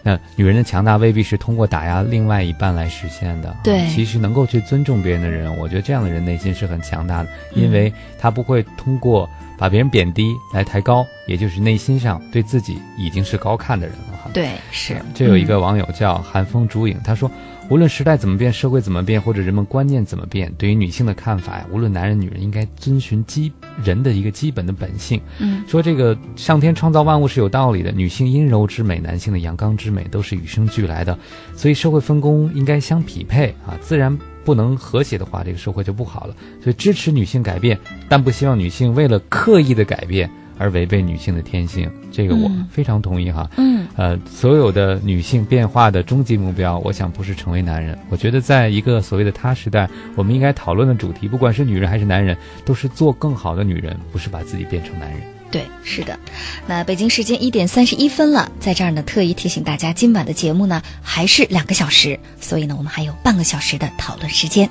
[0.03, 3.53] 那女人的强大未必是通过打压另外一半来实现的。
[3.61, 14.31] 对，其实能够去尊重别人的人，我觉得这样的人内心是很强大的，因为他不会通过把别人贬低来抬高，也就是内心上对自己已经是高看的人了哈。
[14.33, 14.95] 对，是。
[15.13, 17.29] 这有一个网友叫寒风烛影，他说。
[17.69, 23.51] 无论时代怎么变，社会怎么变，或者人们观念怎么变，对于女性的看法呀，无论男人女人，应该遵循基
[23.83, 25.21] 人的一个基本的本性。
[25.39, 31.17] 嗯，说这个上天创造万物是有道理的，女性阴柔之美，男性的阳刚之美，都是与生俱来的，
[31.55, 36.33] 所以社会分工应该相匹配啊，自然不能和谐的话，这个社会就不好了。
[36.63, 37.77] 所以支持女性改变，
[38.07, 40.29] 但不希望女性为了刻意的改变。
[40.57, 43.49] 而违背女性的天性，这个我非常同意哈。
[43.57, 47.97] 嗯，呃，所有的女性变化的终极目标，我想不是成为男人。
[48.09, 55.21] 我觉得，在一个所谓的他时代，我们应该讨论的主题，不管是女人还是男人，都是做更好的女人，不是把自己变成男人。
[55.49, 56.19] 对，是的。
[56.67, 64.69] 那北京时间一点三十一分了，在这儿呢，特意提醒大家，今晚的节目呢还是两个小时，所以呢，我们还有半个小时的讨论时间。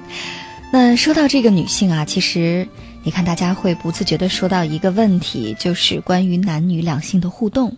[0.70, 2.68] 那说到这个女性啊，其实
[3.06, 7.76] 你看大家会不自觉的说到一个问题，就是关于男女两性的互动。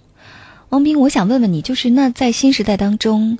[0.70, 3.36] 汪斌，我想问问你，就是那在新时代当中，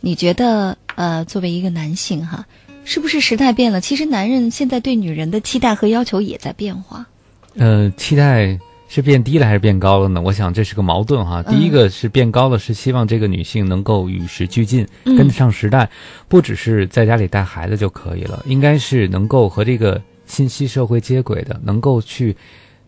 [0.00, 2.44] 你觉得呃，作为一个男性哈，
[2.84, 3.80] 是不是时代变了？
[3.80, 7.06] 其实男人现在对女人的期待和要求也在变化。
[7.54, 8.58] 呃，期待
[8.90, 10.20] 是变低了还是变高了呢？
[10.20, 11.42] 我想这是个矛盾哈。
[11.44, 15.88] 第一个是变高了，是希望这个女性能够与时俱进，跟得上时代，
[16.28, 19.98] 不只是在家里带孩子就可以了，应该是能够和这个
[20.30, 22.34] 信息社会接轨的，能够去。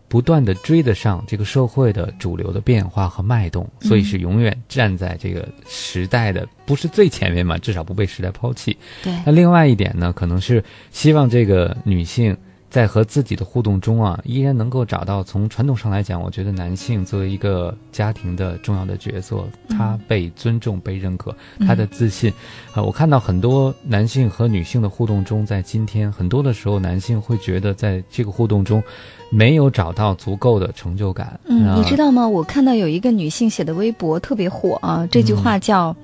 [0.09, 8.77] 不断的追得上这个社会的主流的变化和脉动，所以是永远站在这个时代的不是最前面嘛，至少不被时代抛弃。
[9.01, 9.11] 对。
[9.25, 12.37] 那另外一点呢，可能是希望这个女性
[12.73, 21.35] 在和自己的互动中啊，依然能够找到从传统上来讲，我觉得男性作为一个家庭的重要的角色，他被尊重、被认可，
[21.67, 22.33] 他的自信。
[22.73, 28.81] 啊，我看到很多男性和女性的互动中，在今天很多的时候，男性会觉得在这个互动中。
[29.29, 31.39] 没有找到足够的成就感。
[31.45, 32.27] 嗯，你知道吗？
[32.27, 35.95] 我看到有一个女性写的微博特别火啊，这句话叫：“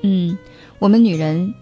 [0.00, 0.36] 嗯，
[0.78, 1.54] 我们女人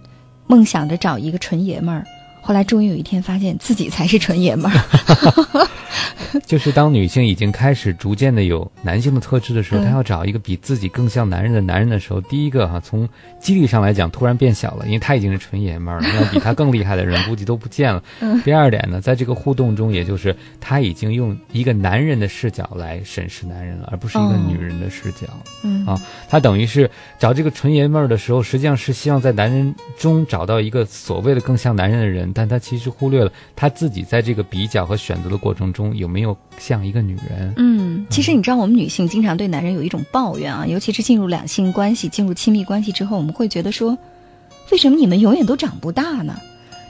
[0.47, 2.05] 梦想着找一个纯爷们儿。”
[2.47, 5.69] 后来终于有一天发现自己才是纯爷们儿，
[6.47, 13.09] 就是当女性已经开始逐渐的有男性的特质的时候，她要找一个比自己更像男人的男人的时候，第一个哈从
[13.41, 18.03] 几率上来讲突然变小了，因为他已经是纯爷们儿了，那比他更厉害的人估计都不见了。
[18.45, 25.27] 第二点呢，在这个互动中，也就是他已经用一个男人的视角来审视男人了，而不是一个女人的视角。
[25.63, 32.33] 嗯啊，他等于是找这个纯爷们儿的时候，实际上是希望在男人中找到一个所谓的更像男人的人。
[32.35, 37.53] 但他其实忽略了他自己在这个比较和选择的过程中有没有像一个女人。
[37.57, 43.97] 嗯，其实你知道，我们女性经常对男人有一种抱怨啊，尤其是进入两性关系、进入亲密关系之后，我们会觉得说，
[44.73, 46.35] 为什么你们永远都长不大呢？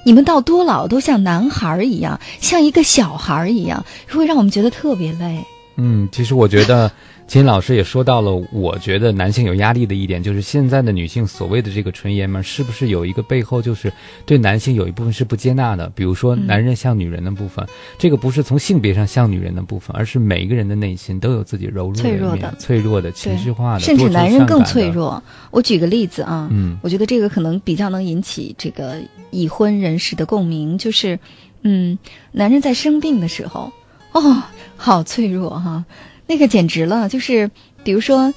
[0.05, 5.45] 你们到多老都像男孩一样，像一个小孩一样，会让我们觉得特别累。
[5.77, 6.91] 嗯，其实我觉得。
[7.27, 13.93] 金老师也说到了，我觉得男性有压力的一点，就是现在的女性所谓的这个纯爷们，是不是有一个背后就是
[14.25, 15.91] 对男性有一部分是不接纳的？
[15.97, 17.67] 比如说男人像女人的部分，
[17.99, 25.21] 这个不是从性别上像女人的部分，而是每一个人的内心都有自己柔弱的、脆弱的、脆弱的、情绪化的，甚至男人更脆弱。
[25.51, 31.19] 我举个例子啊，嗯，我觉得这个可能比较能引起这个已婚人士的共鸣，就是，
[31.63, 31.99] 嗯，
[32.31, 33.73] 男人在生病的时候，
[34.13, 34.43] 哦，
[34.77, 35.85] 好脆弱哈。
[36.27, 37.51] 那个简直了，就是
[37.85, 38.35] 比如说，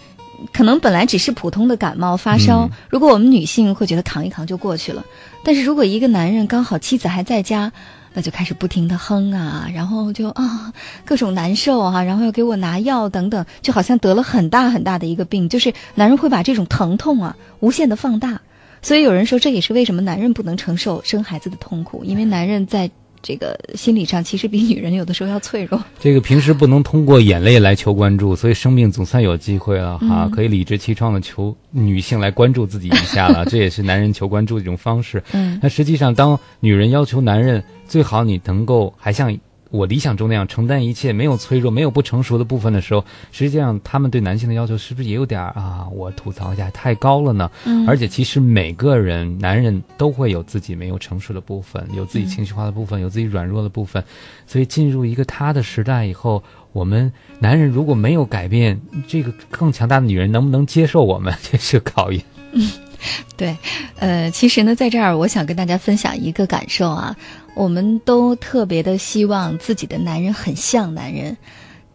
[0.53, 5.03] 可能本来只是普通的感冒发烧，如果我们女性会觉得扛一扛就过去了，
[5.43, 7.71] 但是如果一个男人刚好妻子还在家，
[8.13, 10.73] 那就开始不停的哼啊，然后就啊
[11.03, 18.41] 各种难受啊，然后又给我拿药等等，就好像得了很大很大的一个病，就是男人会把这种疼痛啊无限的放大，
[18.81, 22.91] 所以有人说这也是为什么男人不能承受生孩子的痛苦，因为男人在。
[23.21, 25.83] 这个心理上其实比女人有的时候要脆弱。
[25.99, 33.45] 这个平时不能通过眼泪来求关注，所以生病总算有机会了哈，可以理直气壮的求女性来关注自己一下了。
[33.49, 35.23] 这也是男人求关注的一种方式。
[35.33, 39.37] 嗯，那实际上，当女人要求男人，最好你能够还像。
[39.69, 45.87] 我理想中那样承担一切，没有脆弱，没有不成熟的部分的时候，实际上他们对男性的要求是不是也有点啊？
[45.93, 47.49] 我吐槽一下，太高了呢？
[47.65, 47.87] 嗯。
[47.87, 54.03] 而且其实每个人，男人都会有自己没有成熟的部分，有自己情绪化的部分，有自己软弱的部分。
[54.47, 61.33] 所以进入一个他的时代以后，我们男人如果没有改变，这个更强大的女人能不能接受我们？
[61.51, 62.23] 这是考验。
[62.51, 62.67] 嗯，
[63.37, 63.55] 对，
[63.99, 67.15] 呃，其实呢，在这儿我想跟大家分享一个感受啊。
[67.59, 71.35] 我们都特别的希望自己的男人很像男人，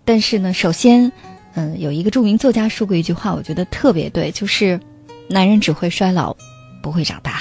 [0.04, 1.10] 但是呢，首先，
[1.54, 4.78] 嗯，有一个著名作家说过一句话，我觉得特别对，就是
[5.26, 6.36] 男人只会衰老，
[6.82, 7.40] 不会长大。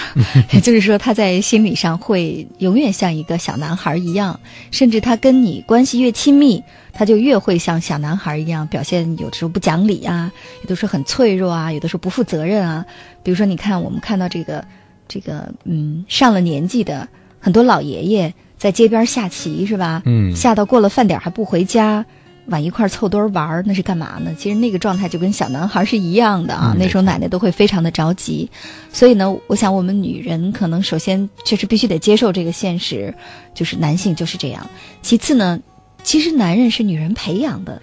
[0.53, 4.39] 也 就是说，他在心理上会永远像一个小男孩一样，
[4.71, 10.31] 甚至他跟你关系越亲密，他就越会像小男孩一样表现，有的时候不讲理啊，
[10.61, 12.85] 有的时候很脆弱啊，有的时候不负责任啊。
[13.21, 14.63] 比如说，你看我们看到这个，
[15.09, 17.05] 这个，嗯，上了年纪的。
[17.43, 20.01] 很多老爷爷在街边下棋是吧？
[20.05, 22.05] 嗯，下到过了饭点还不回家，
[22.45, 24.33] 往一块凑堆玩那是干嘛呢？
[24.39, 26.73] 其实那个状态就跟小男孩是一样的啊。
[26.79, 28.49] 那时候奶奶都会非常的着急，
[28.93, 33.13] 所以呢，我想我们女人可能首先确实必须得接受这个现实，
[33.53, 34.69] 就是男性就是这样。
[35.01, 35.59] 其次呢，
[36.01, 37.81] 其实男人是女人培养的，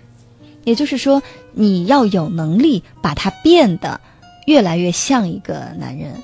[0.65, 4.01] 也就是说你要有能力把他变得
[4.47, 6.15] 越来越像一个男人。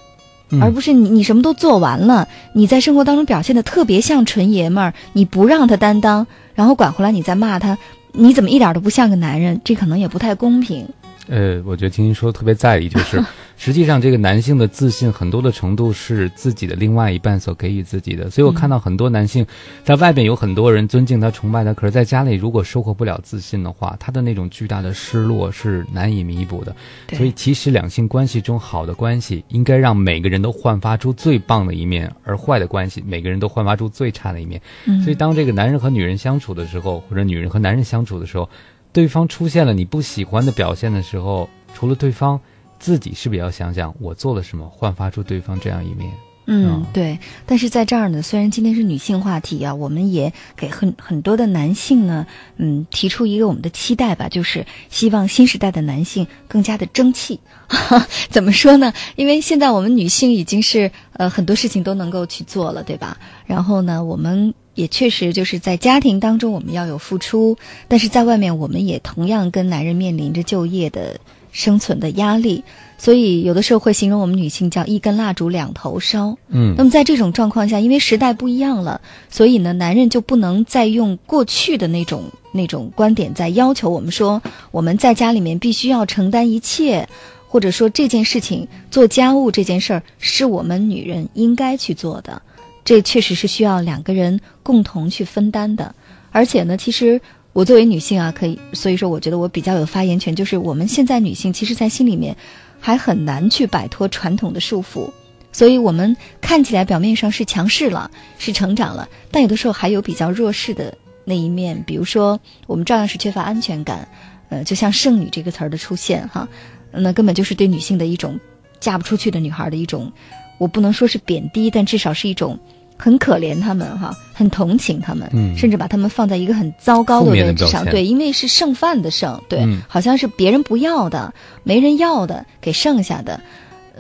[0.61, 7.77] 而不是你，你什么都做完了，你在生活当中表现的特别像纯爷们儿，你不让他担当，然后管回来你再骂他，
[8.13, 9.61] 你怎么一点都不像个男人？
[9.65, 10.89] 这可能也不太公平。
[11.29, 13.23] 呃，我觉得听您说的特别在理，就是
[13.57, 19.45] 实际上这个男性的自信很多的程度是自己的另外一半所给予自己的，所以我看到很多男性
[19.83, 26.75] 在外边有很多人尊敬他、崇拜他，可是在家里如果收获不了自信的话，他的那种巨大的失落是难以弥补的。
[27.15, 34.61] 所以其实两性关系中好的关系应该让每个人都焕发出最棒的一面，而坏的关系每个人都焕发出最差的一面。
[35.03, 38.49] 所以当这个男人和女人相处的时候，或者女人和男人相处的时候。
[38.97, 42.41] 对方出现了你不喜欢的表现的时候，除了对方，
[42.79, 46.11] 自己是不是也要想想我做了什么，焕发出对方这样一面？
[46.47, 47.19] 嗯，对。
[47.45, 52.27] 但是在这儿呢，虽然今天是女性话题啊，我们也给很很多的男性呢，
[52.57, 57.39] 嗯，提出一个我们的期待吧，就是希望新时代的男性更加的争气。
[58.31, 58.95] 怎么说呢？
[59.17, 63.19] 因为现在我们女性已经是呃很多事情都能够去做了，对吧？
[63.45, 64.55] 然后呢，我们。
[64.77, 67.59] 也确实就是在家庭当中我们要有付出，
[67.89, 71.19] 但是在外面我们也同样跟男人面临着就业的
[71.51, 72.63] 生存的压力，
[72.99, 76.37] 所以有的时候会形容我们女性叫一根蜡烛两头烧。
[76.49, 79.01] 嗯，那么在这种状况下，因为时代不一样了，
[79.31, 87.09] 所以呢，男人就不能再用过去的那种那种观点在要求我们说我们在家里面必须要承担一切，
[87.49, 92.43] 或者说这件事情做家务这件事儿是我们女人应该去做的。
[92.87, 95.93] 这确实是需要两个人共同去分担的，
[96.31, 97.21] 而且呢，其实
[97.53, 100.37] 我作为女性啊，可以，所以说我觉得我比较有发言权。
[100.37, 102.37] 就是我们现在女性，其实，在心里面
[102.79, 105.11] 还很难去摆脱传统的束缚，
[105.51, 111.83] 所以我们看起来表面上是强势了，是成长了，但有的时候还有比较弱势的那一面。
[111.85, 114.09] 比如说，我们照样是缺乏安全感，
[114.49, 116.49] 呃，就像“剩女”这个词儿的出现，哈，
[116.93, 118.39] 那根本就是对女性的一种
[118.79, 120.13] 嫁不出去的女孩的一种，
[120.59, 122.61] 我不能说是贬低，但至少是一种。
[122.97, 127.85] 很可怜他们哈，很同情他们，甚至把他们放在一个很糟糕的位置上。
[127.85, 131.33] 对，因为是剩饭的剩，对，好像是别人不要的、
[131.63, 133.41] 没人要的给剩下的。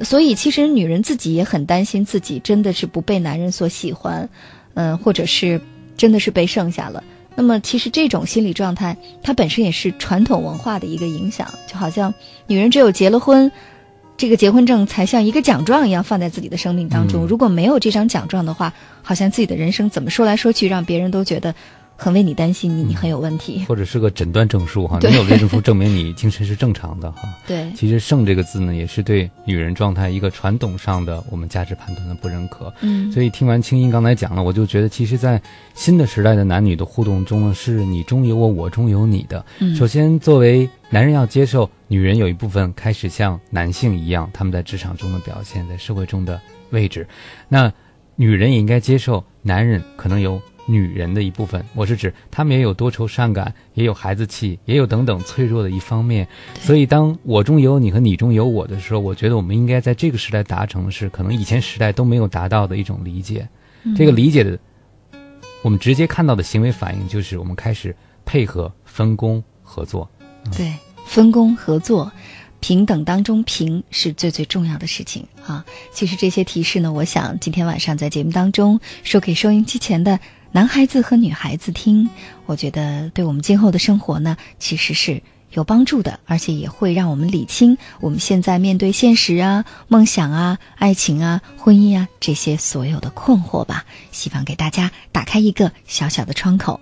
[0.02, 4.28] 所以其实女人自己也很担心自己真的是不被男人所喜欢，
[4.74, 5.60] 嗯，或者是
[5.96, 7.02] 真的是被剩下了。
[7.34, 12.12] 那么其实这种心理状态，它本身也是传统文化的一个影响，就好像
[12.46, 13.50] 女人只有结了婚。
[14.16, 17.26] 这个结婚证才像一个奖状一样放在自己的生命当中。
[17.26, 21.54] 如果没有这张奖状的话，好像自己的人生怎么说来说去，让别人都觉得。
[21.96, 27.22] 很为你担心，你你很有问题，或者是个诊断证书哈，你有这证书证明你精神是正常的哈。
[27.48, 32.72] 对，其实“圣”这个字呢，也是对女人状态一个传统上的我们价值判断的不认可。
[32.82, 35.40] 嗯，所以听完青音刚才讲了，我就觉得，其实，在
[35.74, 39.44] 新的时代的男女的互动中呢，是你中有我，我中有你的。
[39.60, 46.38] 嗯，首先，作为男人要接受女人有一部分开始像男性一样，他们在职场中的表现，在社会中的
[46.70, 47.08] 位置，
[47.48, 47.72] 那
[48.16, 50.38] 女人也应该接受男人可能有。
[50.66, 56.26] 女人的一部分，我是指他们也有多愁善感，也有孩子气，也有等等脆弱的一方面。
[56.60, 63.48] 所以，当我中有你和你中有我的时候，我觉得我们应该在这个时代达成的是可能以前时代都没有达到的一种理解。
[63.96, 64.58] 这个理解的，
[65.62, 67.94] 我们直接看到的行为反应就是我们开始
[68.24, 70.10] 配合、分工、合作。
[70.56, 70.74] 对，
[71.06, 72.10] 分工合作。
[72.58, 75.64] 平等当中，平是最最重要的事情啊！
[75.92, 80.18] 其实这些提示呢，我想今天晚上在节目当中说给收音机前的
[80.56, 82.08] 男孩子和女孩子听，
[82.46, 93.84] 我觉得对我们今后的生活呢，其实是有帮助的，而且也会让我们理清我们现在面对现实啊、梦想啊、爱情啊、婚姻啊这些所有的困惑吧。
[94.12, 96.80] 希望给大家打开一个小小的窗口。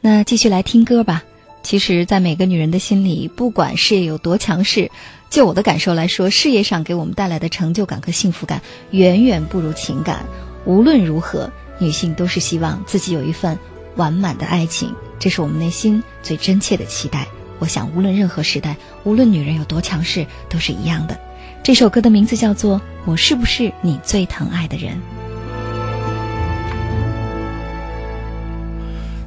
[0.00, 1.22] 那继续来听歌吧。
[1.62, 4.90] 其实，在每个女人的心里，不管事业有多强势，
[5.30, 8.60] 就我的感受来说，事业上给我们带来的成就感和幸福感，
[8.90, 10.26] 远远不如情感。
[10.64, 11.52] 无论如何，
[11.82, 13.58] 女性都是希望自己有一份
[13.96, 17.26] 完满的爱情，这是我们内心最真切的期待。
[17.58, 21.18] 我想，无论任何时代，无论女人有多强势，都是一样的。
[21.62, 24.94] 这首歌的名字叫做《我是不是你最疼爱的人》。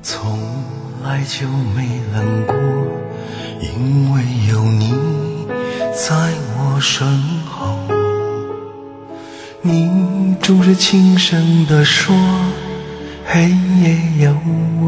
[0.01, 0.39] 从。
[1.05, 2.55] 来就没冷过，
[3.61, 4.91] 因为有你
[5.93, 7.07] 在我身
[7.44, 7.44] 后。
[9.67, 12.15] 你总是轻声地说，
[13.25, 13.49] 黑
[13.81, 14.31] 夜有
[14.79, 14.85] 我。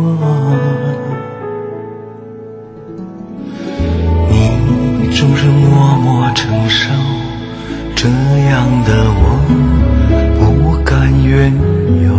[4.29, 6.91] 你总是默默承受，
[7.95, 9.39] 这样的我
[10.37, 11.51] 不敢怨
[12.03, 12.13] 尤。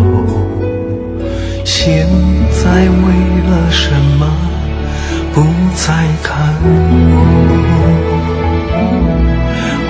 [1.65, 2.09] 现
[2.51, 3.29] 在为。
[3.49, 4.27] 了什么
[5.33, 5.43] 不
[5.75, 8.08] 再看我？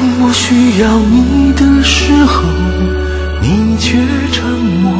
[0.00, 2.42] 当我需要你的时候，
[3.42, 3.98] 你却
[4.32, 4.99] 沉默。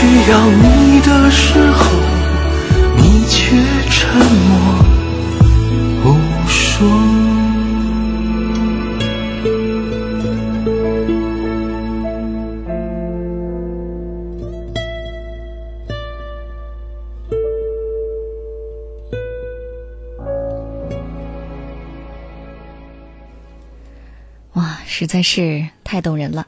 [0.00, 1.84] 需要你的时候，
[2.96, 3.54] 你却
[3.90, 4.16] 沉
[4.48, 4.82] 默
[6.02, 6.16] 不
[6.48, 6.88] 说。
[24.54, 24.78] 哇。
[24.86, 26.46] 实在是太动人了，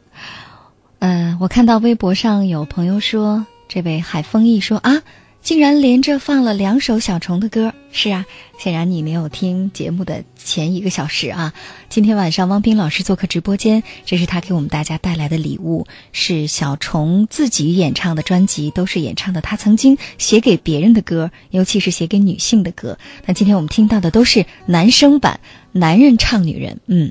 [1.04, 5.02] 嗯，我看到微博上有朋友说，这位海风逸说啊，
[5.42, 7.74] 竟然连着放了两首小虫的歌。
[7.90, 8.24] 是啊，
[8.56, 11.52] 显然你没有听节目的前一个小时啊。
[11.88, 22.96] 今天晚上汪斌老师做客直播间，这是他给我们大家带来的礼物，是小虫自己演唱的专辑，都是演唱的他曾经写给别人的歌，尤其是写给女性的歌。
[23.26, 25.40] 那今天我们听到的都是男生版，
[25.72, 27.10] 男人唱女人，嗯。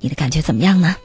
[0.00, 0.96] 你的感觉怎么样呢？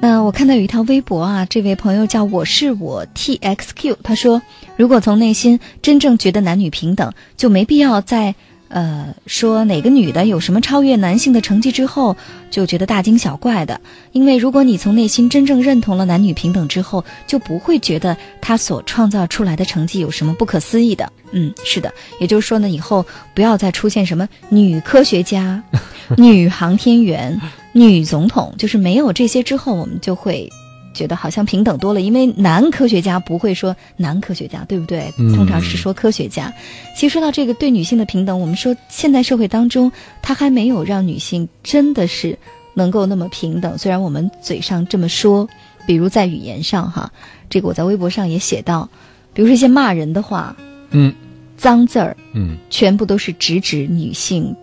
[0.00, 4.42] 那我看到有一条微博啊，这位朋友叫我是我 T X Q，他说，
[4.76, 8.34] 如果从内心真正觉得男女平等，就没必要在
[8.74, 12.16] 呃说哪个女的有什么超越男性的成绩之后
[12.50, 21.10] 就觉得大惊小怪的，因为如果你从内心真正认同了男女平等之后，就不会觉得他所创造出来的成绩有什么不可思议的。
[21.30, 25.62] 嗯，是的，也就是说呢，以后不要再出现什么女科学家、
[26.18, 27.40] 女航天员。
[27.76, 30.48] 女总统就是没有这些之后，我们就会
[30.94, 32.00] 觉得好像平等多了。
[32.00, 35.12] 因为男科学家不会说男科学家，对不对？
[35.34, 36.50] 通常是说科学家。
[36.96, 39.92] 其实说到这个对女性的平等，我们说现代社会当中，
[40.22, 42.38] 他还没有让女性真的是
[42.72, 43.76] 能够那么平等。
[43.76, 45.46] 虽然我们嘴上这么说，
[45.86, 47.12] 比如在语言上哈，
[47.50, 48.88] 这个我在微博上也写到，
[49.34, 50.56] 比如说一些骂人的话，
[50.90, 51.12] 嗯，
[51.56, 54.54] 脏字儿，嗯，全部都是直指女性。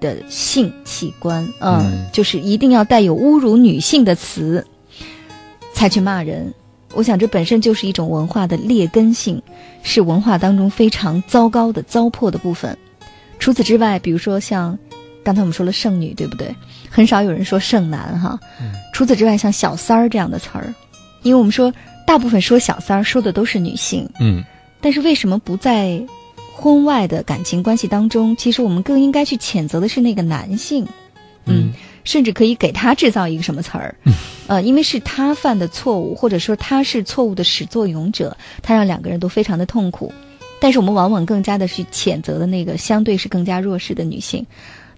[0.00, 4.64] 的性器官，嗯，就是一定要带有侮辱女性的词，
[5.78, 6.52] 才去骂人。
[6.92, 9.40] 我想这本身就是一种文化的劣根性，
[9.84, 12.76] 是文化当中非常糟糕的糟粕的部分。
[13.38, 14.76] 除此之外，比如说像
[15.22, 16.52] 刚才我们说了剩女，对不对？
[16.90, 18.40] 很少有人说剩男哈。
[18.92, 20.74] 除此之外，像小三儿这样的词儿，
[21.22, 21.72] 因为我们说
[22.04, 24.42] 大部分说小三儿说的都是女性，嗯，
[24.80, 26.02] 但是为什么不在
[26.56, 28.34] 婚外的感情关系当中？
[28.36, 30.88] 其实我们更应该去谴责的是那个男性，
[31.44, 31.72] 嗯，
[32.08, 33.94] 甚至可以给他制造一个什么词儿，
[34.46, 40.10] 呃，因为是他犯的错误，或者说他是错误的始作俑者，他让两个人都非常的痛苦。
[40.58, 44.46] 但是我们往往更加的去谴责的那个相对是更加弱势的女性。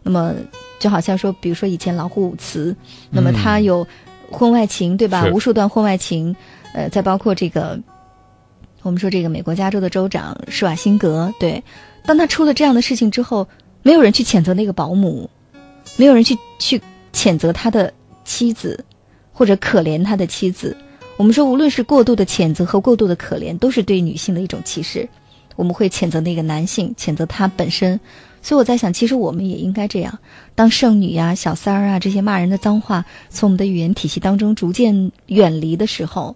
[0.04, 0.32] 那么
[0.78, 2.76] 就好像说，比如说以前老虎伍兹，
[3.10, 3.84] 那么他有
[4.30, 5.26] 婚外情，对吧？
[5.32, 6.36] 无数段婚外情，
[6.74, 7.76] 呃，再包括这个，
[8.82, 11.60] 我们说这个美国加州的州长施瓦辛格，对，
[12.06, 13.48] 当他出了这样的事情之后，
[13.82, 15.28] 没有人去谴责那个保姆，
[15.96, 16.80] 没有人去去
[17.12, 17.92] 谴责他的
[18.24, 18.84] 妻子，
[19.32, 20.76] 或者可怜他的妻子。
[21.16, 25.08] 我们说，无论是过度的谴责和过度的可怜，都是对女性的一种歧视。
[25.56, 28.00] 我们会谴责那个男性，谴责他本身。
[28.40, 30.18] 所以我在想，其实我们也应该这样：
[30.54, 36.34] 当剩女呀、小三儿啊这些骂人的脏话从我们的语言体系当中逐渐远离的时候，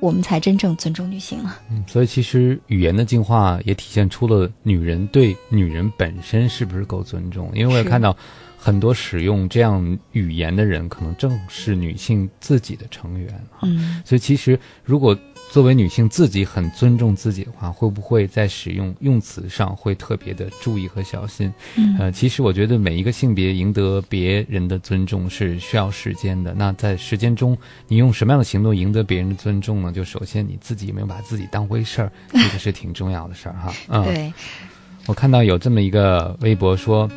[0.00, 1.58] 我们才真正尊重女性了。
[1.70, 7.50] 嗯，所以其实语言的进化也体现出了女人对女人本身是不是够尊重。
[7.52, 8.16] 因为我也看到
[8.66, 13.62] 很多使用这样语言的人，可能正是女性自己的成员啊。
[13.62, 15.16] 嗯，所以其实如果
[15.52, 21.54] 作为女性自己很尊重自己的话，会不会在使用用词上会特别的注意和小心？
[21.76, 26.52] 嗯呃，其实我觉得每一个性别赢得别人的尊重是需要时间的。
[26.52, 27.56] 那在时间中，
[27.86, 29.92] 你用什么样的行动赢得别人的尊重呢？
[29.92, 33.72] 就首先你自己有没有把自己当回事儿，这个是挺重要的事儿哈。
[33.86, 34.32] 嗯，对，
[35.06, 37.08] 我看到有这么一个微博说，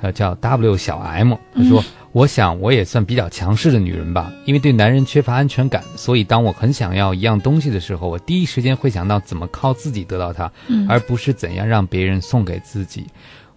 [0.00, 13.06] 呃，叫 W 小 M，他说：“我想我也算比较强势的女人吧，因为对男人缺乏安全感，所以当我很想要一样东西的时候，我第一时间会想到怎么靠自己得到它，嗯而不是怎样让别人送给自己。”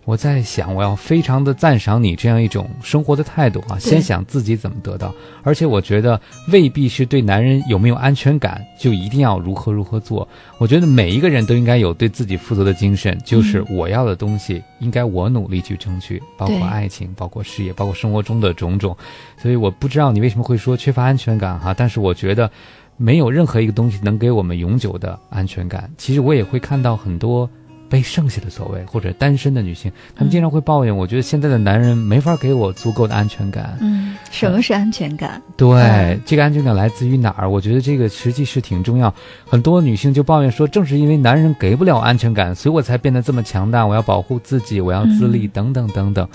[0.05, 6.19] 我在想，我要非常的赞赏你这样一种生活的态度啊，先想自己怎么得到，而且我觉得
[6.51, 10.27] 未必是对男人有没有安全感就一定要如何如何做。
[10.57, 18.95] 我觉得每一个人都应该有对自己负责的精神，就是我要的东西应该我努力去争取，包括爱情，包括事业，包括生活中的种种。
[19.37, 22.51] 所以我不知道你为什么会说缺乏安全感哈，但是我觉得
[22.97, 25.89] 没有任何一个东西能给我们永久的安全感。
[25.97, 27.49] 其实我也会看到很多。
[27.93, 33.77] 被剩下的所谓或者单身的女性，她们经常会抱怨，我觉得现在的男人没法给我足够的安全感。
[33.81, 35.39] 嗯，什么是安全感？
[35.55, 37.47] 对，嗯这个安全感来自于哪儿？
[37.47, 39.13] 我觉得这个实际是挺重要。
[39.45, 43.85] 很多女性就抱怨说，正是因为男人给不了安全感，所以我才变得这么强大。
[43.85, 46.27] 我要保护自己，我要自立，嗯等等等等。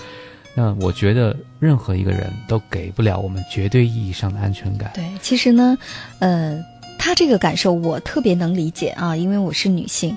[0.55, 4.91] 那我觉得任何一个人都给不了我们绝对意义上的安全感。
[4.93, 5.77] 对，其实呢，
[6.19, 6.57] 呃，
[6.97, 10.15] 他这个感受我特别能理解啊，因为我是女性，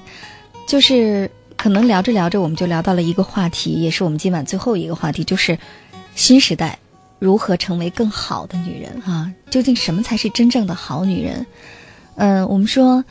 [0.67, 5.59] 就是可能聊着聊着，我们就聊到了一个话题，也是我们今晚最后一个话题，就是
[6.15, 6.79] 新时代
[7.19, 9.33] 如何成为更好的女人啊？
[9.51, 11.47] 究竟什么才是真正的好女人？
[12.17, 13.05] 嗯、我们说，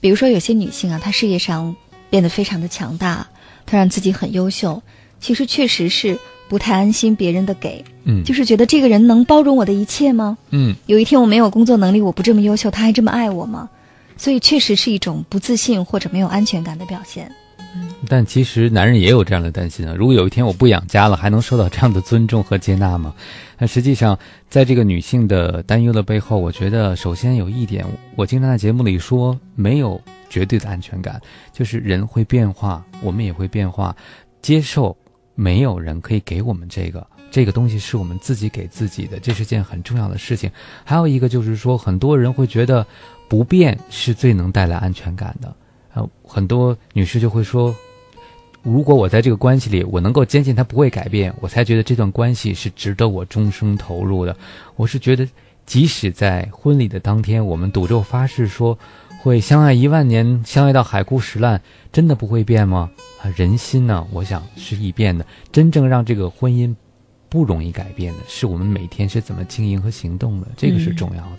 [0.00, 1.74] 比如说有些女性啊，她事业上
[2.10, 3.26] 变得非常的强大，
[3.64, 4.82] 她让自己很优秀，
[5.20, 6.18] 其实确实是
[6.48, 10.36] 不太安心别人的给，嗯，就是觉得这个人能包容我的一切吗？
[10.50, 13.68] 嗯，有一天我没有工作能力，我不这么优秀，他还这么爱我吗？
[14.16, 17.30] 所以确实是一种不自信或者没有安全感的表现。
[17.74, 19.94] 嗯但其实男人也有这样的担心啊。
[19.96, 23.14] 如果有一天我不养家了，还能受到这样的尊重和接纳吗？
[23.58, 24.18] 那实际上，
[24.50, 27.86] 在这个女性的担忧的背后，我觉得首先有一点，
[28.16, 29.98] 我经常在节目里说，没有
[30.28, 31.18] 绝对的安全感，
[31.52, 33.94] 就是人会变化，我们也会变化，
[34.42, 34.94] 接受
[35.36, 37.06] 没有人可以给我们这个。
[37.30, 40.50] 这个东西是我们自己给自己的，这是件很重要的事情。
[40.84, 42.86] 还有一个就是说，很多人会觉得
[43.32, 45.56] 不变是最能带来安全感的。
[45.94, 47.74] 呃，很多女士就会说，
[48.60, 54.36] 如果我在这个关系里，我能够坚信他不会改变，我才觉得这段关系是值得我终生投入的。
[54.76, 55.26] 我是觉得，
[55.64, 58.78] 即使在婚礼的当天，我们赌咒发誓说
[59.22, 61.58] 会相爱一万年，相爱到海枯石烂，
[61.90, 62.90] 真的不会变吗？
[63.22, 65.24] 啊，人心呢，我想是易变的。
[65.50, 66.74] 真正让这个婚姻
[67.30, 71.38] 不容易改变的，是我们每天是怎么经营和行动的，这个是重要的。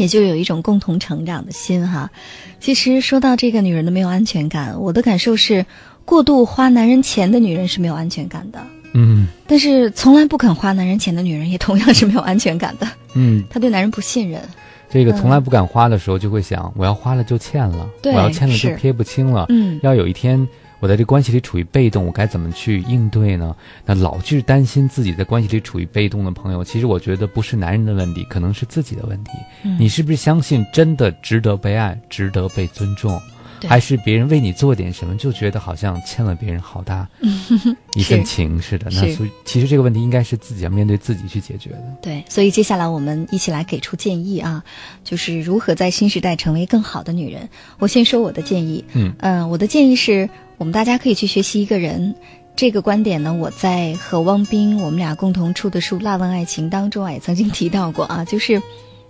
[0.00, 2.10] 也就有一种共同成长的心哈。
[2.58, 5.66] 其实说到这个女人的没有安全感，我的感受是，
[6.06, 8.58] 过度花男人钱的女人是没有安全感的，
[8.94, 12.88] 嗯但是从来不肯花男人钱的女人也同样是没有安全感的。
[13.14, 14.40] 嗯，她对男人不信任，
[14.88, 19.46] 这个从来不敢花的时候，就会想，我要花了就欠了，对我要欠了就撇不清了。
[19.50, 20.46] 嗯，要有一天
[20.80, 23.54] 我在这关系里处于被动，我该怎么去应对呢？
[23.86, 29.30] 那老去担心自己在关系里处于被动的朋友，其实我觉得不是男人的问题，可能是自己的问题。
[29.62, 33.20] 嗯你是不是相信真的值得被爱，值得被尊重？
[33.68, 37.06] 还是别人为你做点什么，就觉得好像欠了别人好大
[37.94, 38.86] 一份情似的？
[38.90, 41.82] 那所以，其实这个问题应该是自己要面对自己去解决的。
[42.00, 44.64] 对，所以接下来我们一起来给出建议啊，
[45.04, 47.50] 就是如何在新时代成为更好的女人。
[47.78, 50.30] 我先说我的建议，嗯嗯，我的建议是
[50.60, 52.14] 我们大家可以去学习一个人。
[52.54, 58.60] 这个观点呢，我在和汪斌我们俩共同出的书《辣问爱情》当中啊也曾经提到过啊，就是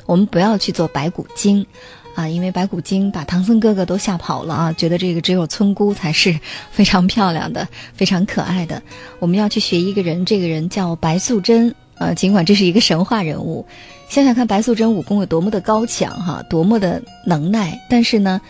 [0.06, 1.66] 我们不要去做白骨精。
[2.14, 6.38] 啊，因为白骨精把唐僧哥哥都吓跑了啊，觉得这个只有村姑才是
[6.70, 8.80] 非常漂亮的、非常可爱的。
[9.18, 11.74] 我们要去学一个人，这个人叫白素贞。
[11.98, 13.66] 呃，尽管这是一个神话人物，
[14.08, 17.76] 想想看白素贞武功有多么的高强哈，多么的能耐。
[17.90, 18.40] 但是呢，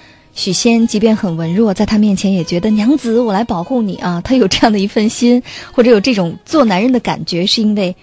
[0.41, 4.23] 许仙即便很文弱，在他面前也觉得娘子，我来保护你啊。
[4.23, 7.95] 他有这样的一份心，或者有这种做男人的感觉，是因为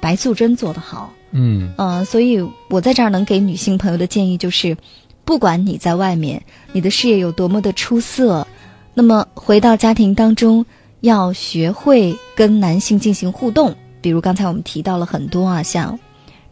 [0.00, 1.12] 白素贞做得好。
[1.30, 4.76] 嗯呃，所以我在这儿能给女性朋友的建议就是。
[5.26, 6.42] 不管你在外面，
[6.72, 8.46] 你的事业有多么的出色，
[8.92, 10.66] 那么回到家庭当中，
[11.00, 13.74] 要学会跟男性进行互动。
[14.02, 15.98] 比如刚才我们提到了很多啊，像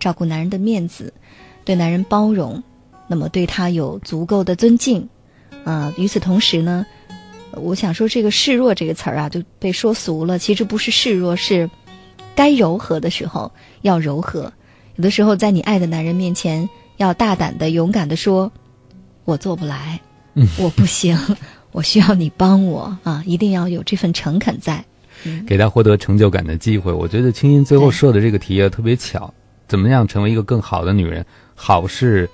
[0.00, 1.12] 照顾男人的面子，
[1.66, 2.62] 对男人包容，
[3.06, 5.06] 那么对他有足够的尊敬
[5.64, 5.92] 啊。
[5.96, 6.84] 与此同时呢，
[7.52, 10.38] 我想说这个示弱这个词儿啊，就被说俗了。
[10.38, 11.68] 其实不是示弱，是
[12.34, 13.52] 该柔和的时候
[13.82, 14.52] 要柔和。
[14.96, 18.50] 有的时候在你爱的男人面前，要大胆的、勇敢的说。
[19.24, 20.00] 我做不来，
[20.58, 21.16] 我不行，
[21.70, 23.22] 我需要你帮我啊！
[23.24, 24.84] 一定要有这份诚恳在，
[25.46, 26.92] 给他获得成就感的机会。
[26.92, 29.32] 我觉得青音最后设的这个题啊特别巧，
[29.68, 31.24] 怎么样成为一个更好的女人？
[31.54, 32.28] 好是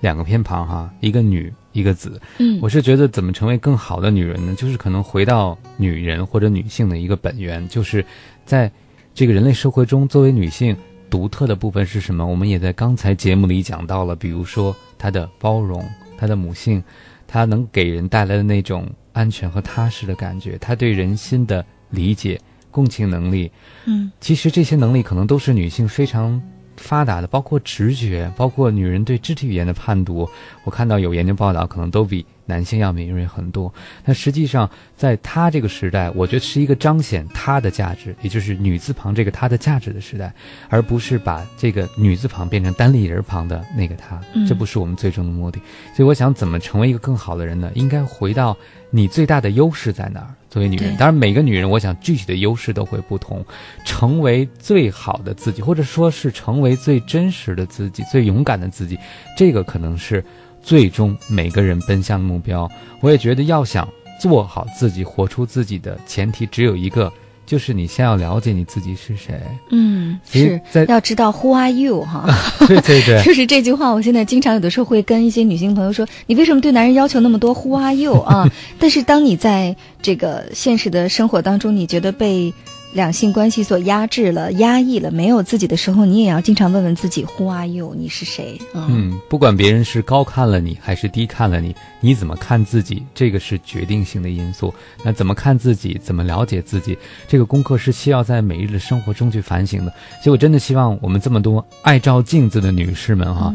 [0.00, 2.20] 两个偏旁哈，一个女，一个子。
[2.38, 4.54] 嗯，我是觉得怎么成为更好的女人呢？
[4.54, 8.04] 就是可能回到女人或者女性的一个本源，就是
[8.44, 8.70] 在
[9.14, 10.76] 这个人类社会中，作为女性
[11.10, 12.26] 独特的部分是什么？
[12.26, 15.84] 我们也在刚才节目里讲到了，比如说她的包容。
[16.16, 16.80] 她的母性，
[17.26, 23.50] 她能给人带来的那种安全和踏实的感觉，她对人心的理解、共情能力，
[23.86, 26.40] 嗯，其实这些能力可能都是女性非常。
[26.76, 30.28] 发达的，包括直觉，包括女人对肢体语言的判读，
[30.64, 33.72] 我看到有研究报道，可能都比男性要敏锐很多。
[34.04, 40.32] 那实际上，在他这个时代，我觉得是一个彰显他的价值，也就是女字旁这个他的价值的时代，
[40.68, 44.20] 而不是把这个女字旁变成单立人旁的那个他。
[44.46, 45.60] 这不是我们最终的目的。
[45.94, 47.70] 所以，我想怎么成为一个更好的人呢？
[47.74, 48.56] 应该回到
[48.90, 50.34] 你最大的优势在哪儿。
[50.50, 53.42] 作为女人，当然每个女人，我想具体的优势都会不同。
[53.86, 58.98] 成为最好的自己，或者说是成为最真实的自己、最勇敢的自己，
[59.34, 60.22] 这个可能是
[60.62, 62.70] 最终每个人奔向的目标。
[63.00, 63.88] 我也觉得，要想
[64.20, 67.12] 做好自己、活出自己的前提，只有一个。
[67.44, 69.38] 就是你先要了解你自己是谁，
[69.72, 70.58] 嗯，是
[70.88, 72.24] 要知道 Who are you 哈？
[72.66, 73.90] 对对对，就是这句话。
[73.90, 78.48] 我现在经常有的时候会跟一些女性朋友说：“你为什么对男人要求那么多？Who are you 啊？”
[78.78, 82.54] 但是当你在这个现实的生活当中，你觉得被。
[82.92, 87.94] 两性关系所压制了、压抑了，没有自己的时候，你也要经常问问自己：Who are you？
[87.96, 88.60] 你是谁？
[88.74, 93.02] 嗯，不管别人是高看了你还是低看了你，你怎么看自己？
[93.14, 94.72] 这个是决定性的因素。
[95.02, 95.98] 那怎么看自己？
[96.02, 96.96] 怎么了解自己？
[97.26, 99.92] 这个功课是需要在每日的生活中去反省的。
[100.22, 103.54] 所以我真的希望我们这么多爱照镜子的女士们哈，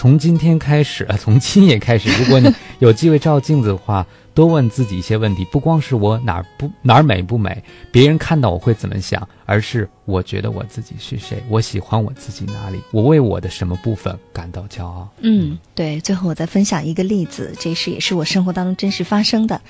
[0.00, 4.06] 从今天开始， 从今夜开始，如果你有机会照镜子的话。
[4.32, 15.06] 多问自己一些问题，不光是我哪儿不哪儿美不美，别人看到我会怎么想，而是我觉得我自己是谁，我喜欢我自己哪里，我为我的什么部分感到骄傲。
[15.18, 16.00] 嗯，对。
[16.00, 19.60] 最后我再分享一个例子，这是也是我生活当中真实发生的，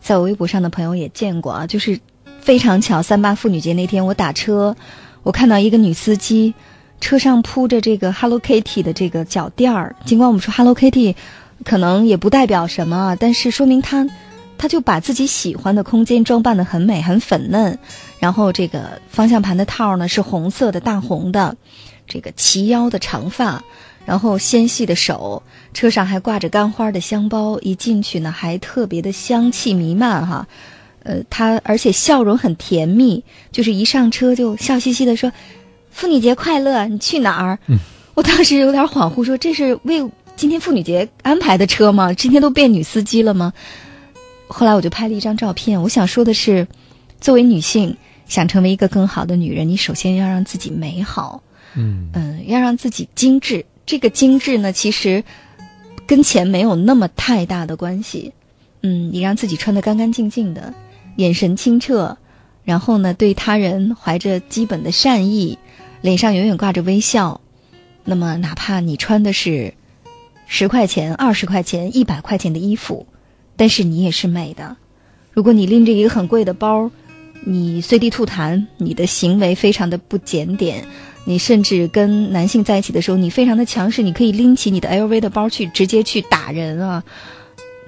[0.00, 1.98] 在我微博上的朋友也见过啊，就是
[2.40, 4.76] 非常巧，三八妇女节那天我打车，
[5.22, 6.54] 我看到一个女司机，
[7.00, 11.14] 车上铺着这个 Hello Kitty 的这个脚垫儿，尽管我们说 Hello Kitty。
[11.62, 14.08] 可能也不代表什么，但是说明他，
[14.56, 17.78] 他就把自己喜欢的空间装扮的很美、很粉嫩。
[18.18, 21.54] 然后这个方向盘的套呢是红色的大红的，
[22.06, 23.62] 这个齐腰的长发，
[24.06, 25.42] 然后纤细的手，
[25.74, 30.48] 车上还挂着干花的香包，一进去呢还特别的香气弥漫哈。
[31.02, 33.22] 呃，他而且笑容很甜蜜，
[33.52, 35.30] 就是一上车就笑嘻嘻的说
[35.90, 37.58] ：“妇女节快乐，你去哪儿？”
[38.14, 40.10] 我当时有点恍惚，说这是为。
[40.36, 42.14] 今天妇女节安排的车吗？
[42.14, 43.52] 今天都变女司机了吗？
[44.48, 45.82] 后来我就拍了一张照片。
[45.82, 46.66] 我想说的是，
[47.20, 47.94] 作为女性，
[48.26, 51.42] 想成为一个更好的女人，你首先要让自己美好，
[51.74, 53.66] 嗯嗯，要让自己精致。
[53.84, 55.22] 这个精致呢，其实
[56.06, 58.32] 跟钱没有那么太大的关系。
[58.80, 60.72] 嗯，你让自己穿得干干净净的，
[61.16, 62.16] 眼神清澈，
[62.64, 65.58] 然后呢，对他人怀着基本的善意，
[66.00, 67.40] 脸上永远挂着微笑。
[68.04, 69.74] 那么，哪怕你穿的是。
[70.52, 73.06] 十块钱、二十块钱、一百块钱的衣服，
[73.54, 74.76] 但是你也是美的。
[75.32, 76.90] 如果你拎着一个很贵的包，
[77.44, 80.84] 你随地吐痰，你的行为非常的不检点，
[81.24, 87.04] 你甚至跟男性在一起的时候，你非常的强势，你可以拎起你的 LV 的包去直接去打人啊，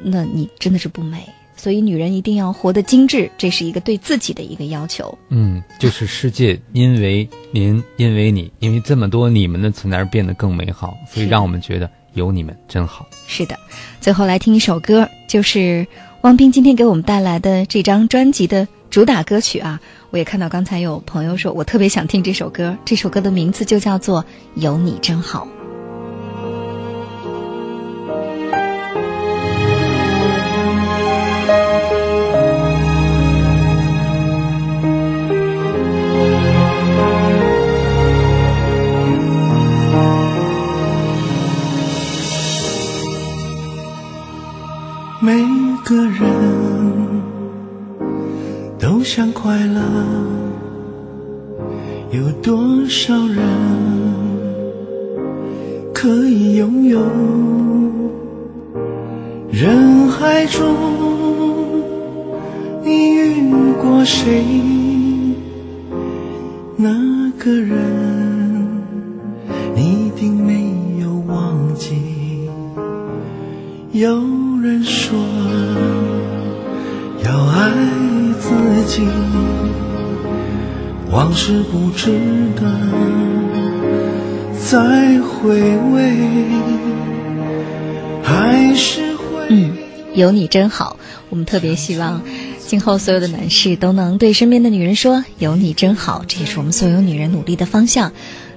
[0.01, 1.29] 那你真的是不美。
[1.63, 5.17] 所以，女人一定要活得精致，这是一个对自己的一个要求。
[5.29, 13.07] 嗯，就是世界因为您，因为你，因为这么多你们的存在而变得更美好，所以让我们觉得有你们真好。
[13.29, 13.57] 是的，
[14.01, 15.87] 最后来听一首歌，就是
[16.23, 19.81] 汪斌今天给我们带来的这张专辑的主打歌曲啊。
[20.11, 24.21] 我也看到刚才有朋友说，我特别想听这首歌，这首歌的名字就叫做
[24.57, 25.47] 《有你真好》。
[90.33, 90.97] 有你真好。
[91.29, 92.23] 我们特别希望，
[92.59, 98.13] 今后所有的男士都能对身边的女人说：“有你真好。”这也是我们所有女人努力的方向。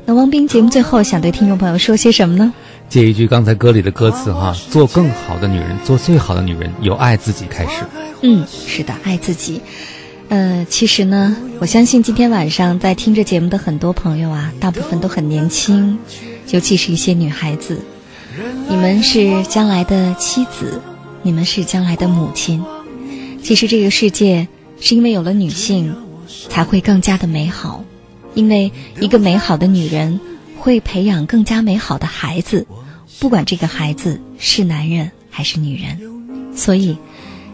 [0.05, 2.53] 那汪斌节目最后想对听众朋友说些什么呢？
[2.87, 7.83] 借一句刚才歌里的歌词哈，做更好的女人，做最好的女人，由爱自己开始。
[8.21, 9.61] 嗯，是的，爱自己。
[10.29, 15.99] 呃，其实呢，我相信今天晚上在听着节目的很多朋友啊，大部分都很年轻，
[16.51, 17.81] 尤其是一些女孩子。
[18.67, 20.81] 你们是将来的妻子，
[21.25, 22.63] 你们是将来的母亲。
[23.41, 24.47] 其实这个世界
[24.79, 25.95] 是因为有了女性，
[26.49, 27.83] 才会更加的美好。
[28.35, 30.19] 因为一个美好的女人
[30.57, 32.67] 会培养更加美好的孩子，
[33.19, 36.55] 不管这个孩子是男人还是女人。
[36.55, 36.95] 所以。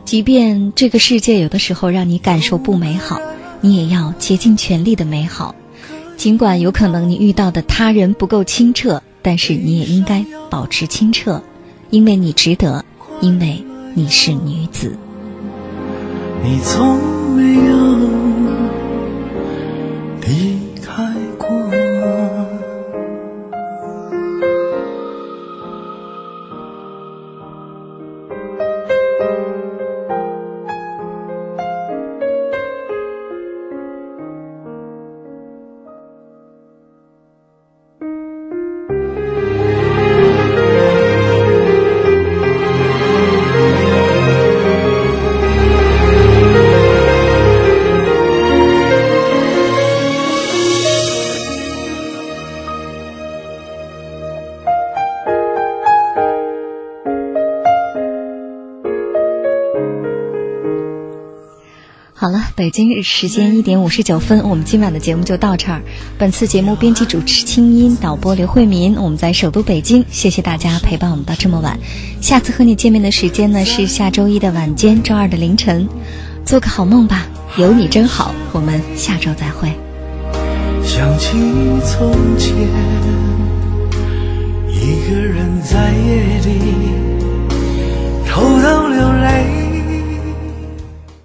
[0.03, 3.21] 即便这个世界有的时候让你感受不美好，
[3.61, 5.55] 你也要竭尽全力的美好。
[6.17, 11.41] 尽管有可能你遇到的他人不够清澈，但是你也应该保持清澈，
[11.91, 12.83] 因为你值得，
[13.21, 13.63] 因为
[13.93, 14.97] 你是女子。
[16.43, 16.97] 你从
[17.35, 17.71] 没有
[62.61, 65.81] 北京时间一点五十九分，我们今晚的节目就到这儿。
[66.19, 71.79] 本次节目编辑主持清音，导播刘慧民，我们在首都北京，谢谢大家陪伴我们到这么晚。
[72.21, 75.89] 下次和你见面的时间呢是下周一的晚间，周二的凌晨。
[76.45, 77.25] 做个好梦吧，
[77.57, 78.31] 有你真好。
[78.51, 79.67] 我们下周再会。
[80.83, 81.29] 想起
[81.83, 82.55] 从前，
[84.67, 86.51] 一个人在夜里
[88.27, 89.50] 偷偷流泪。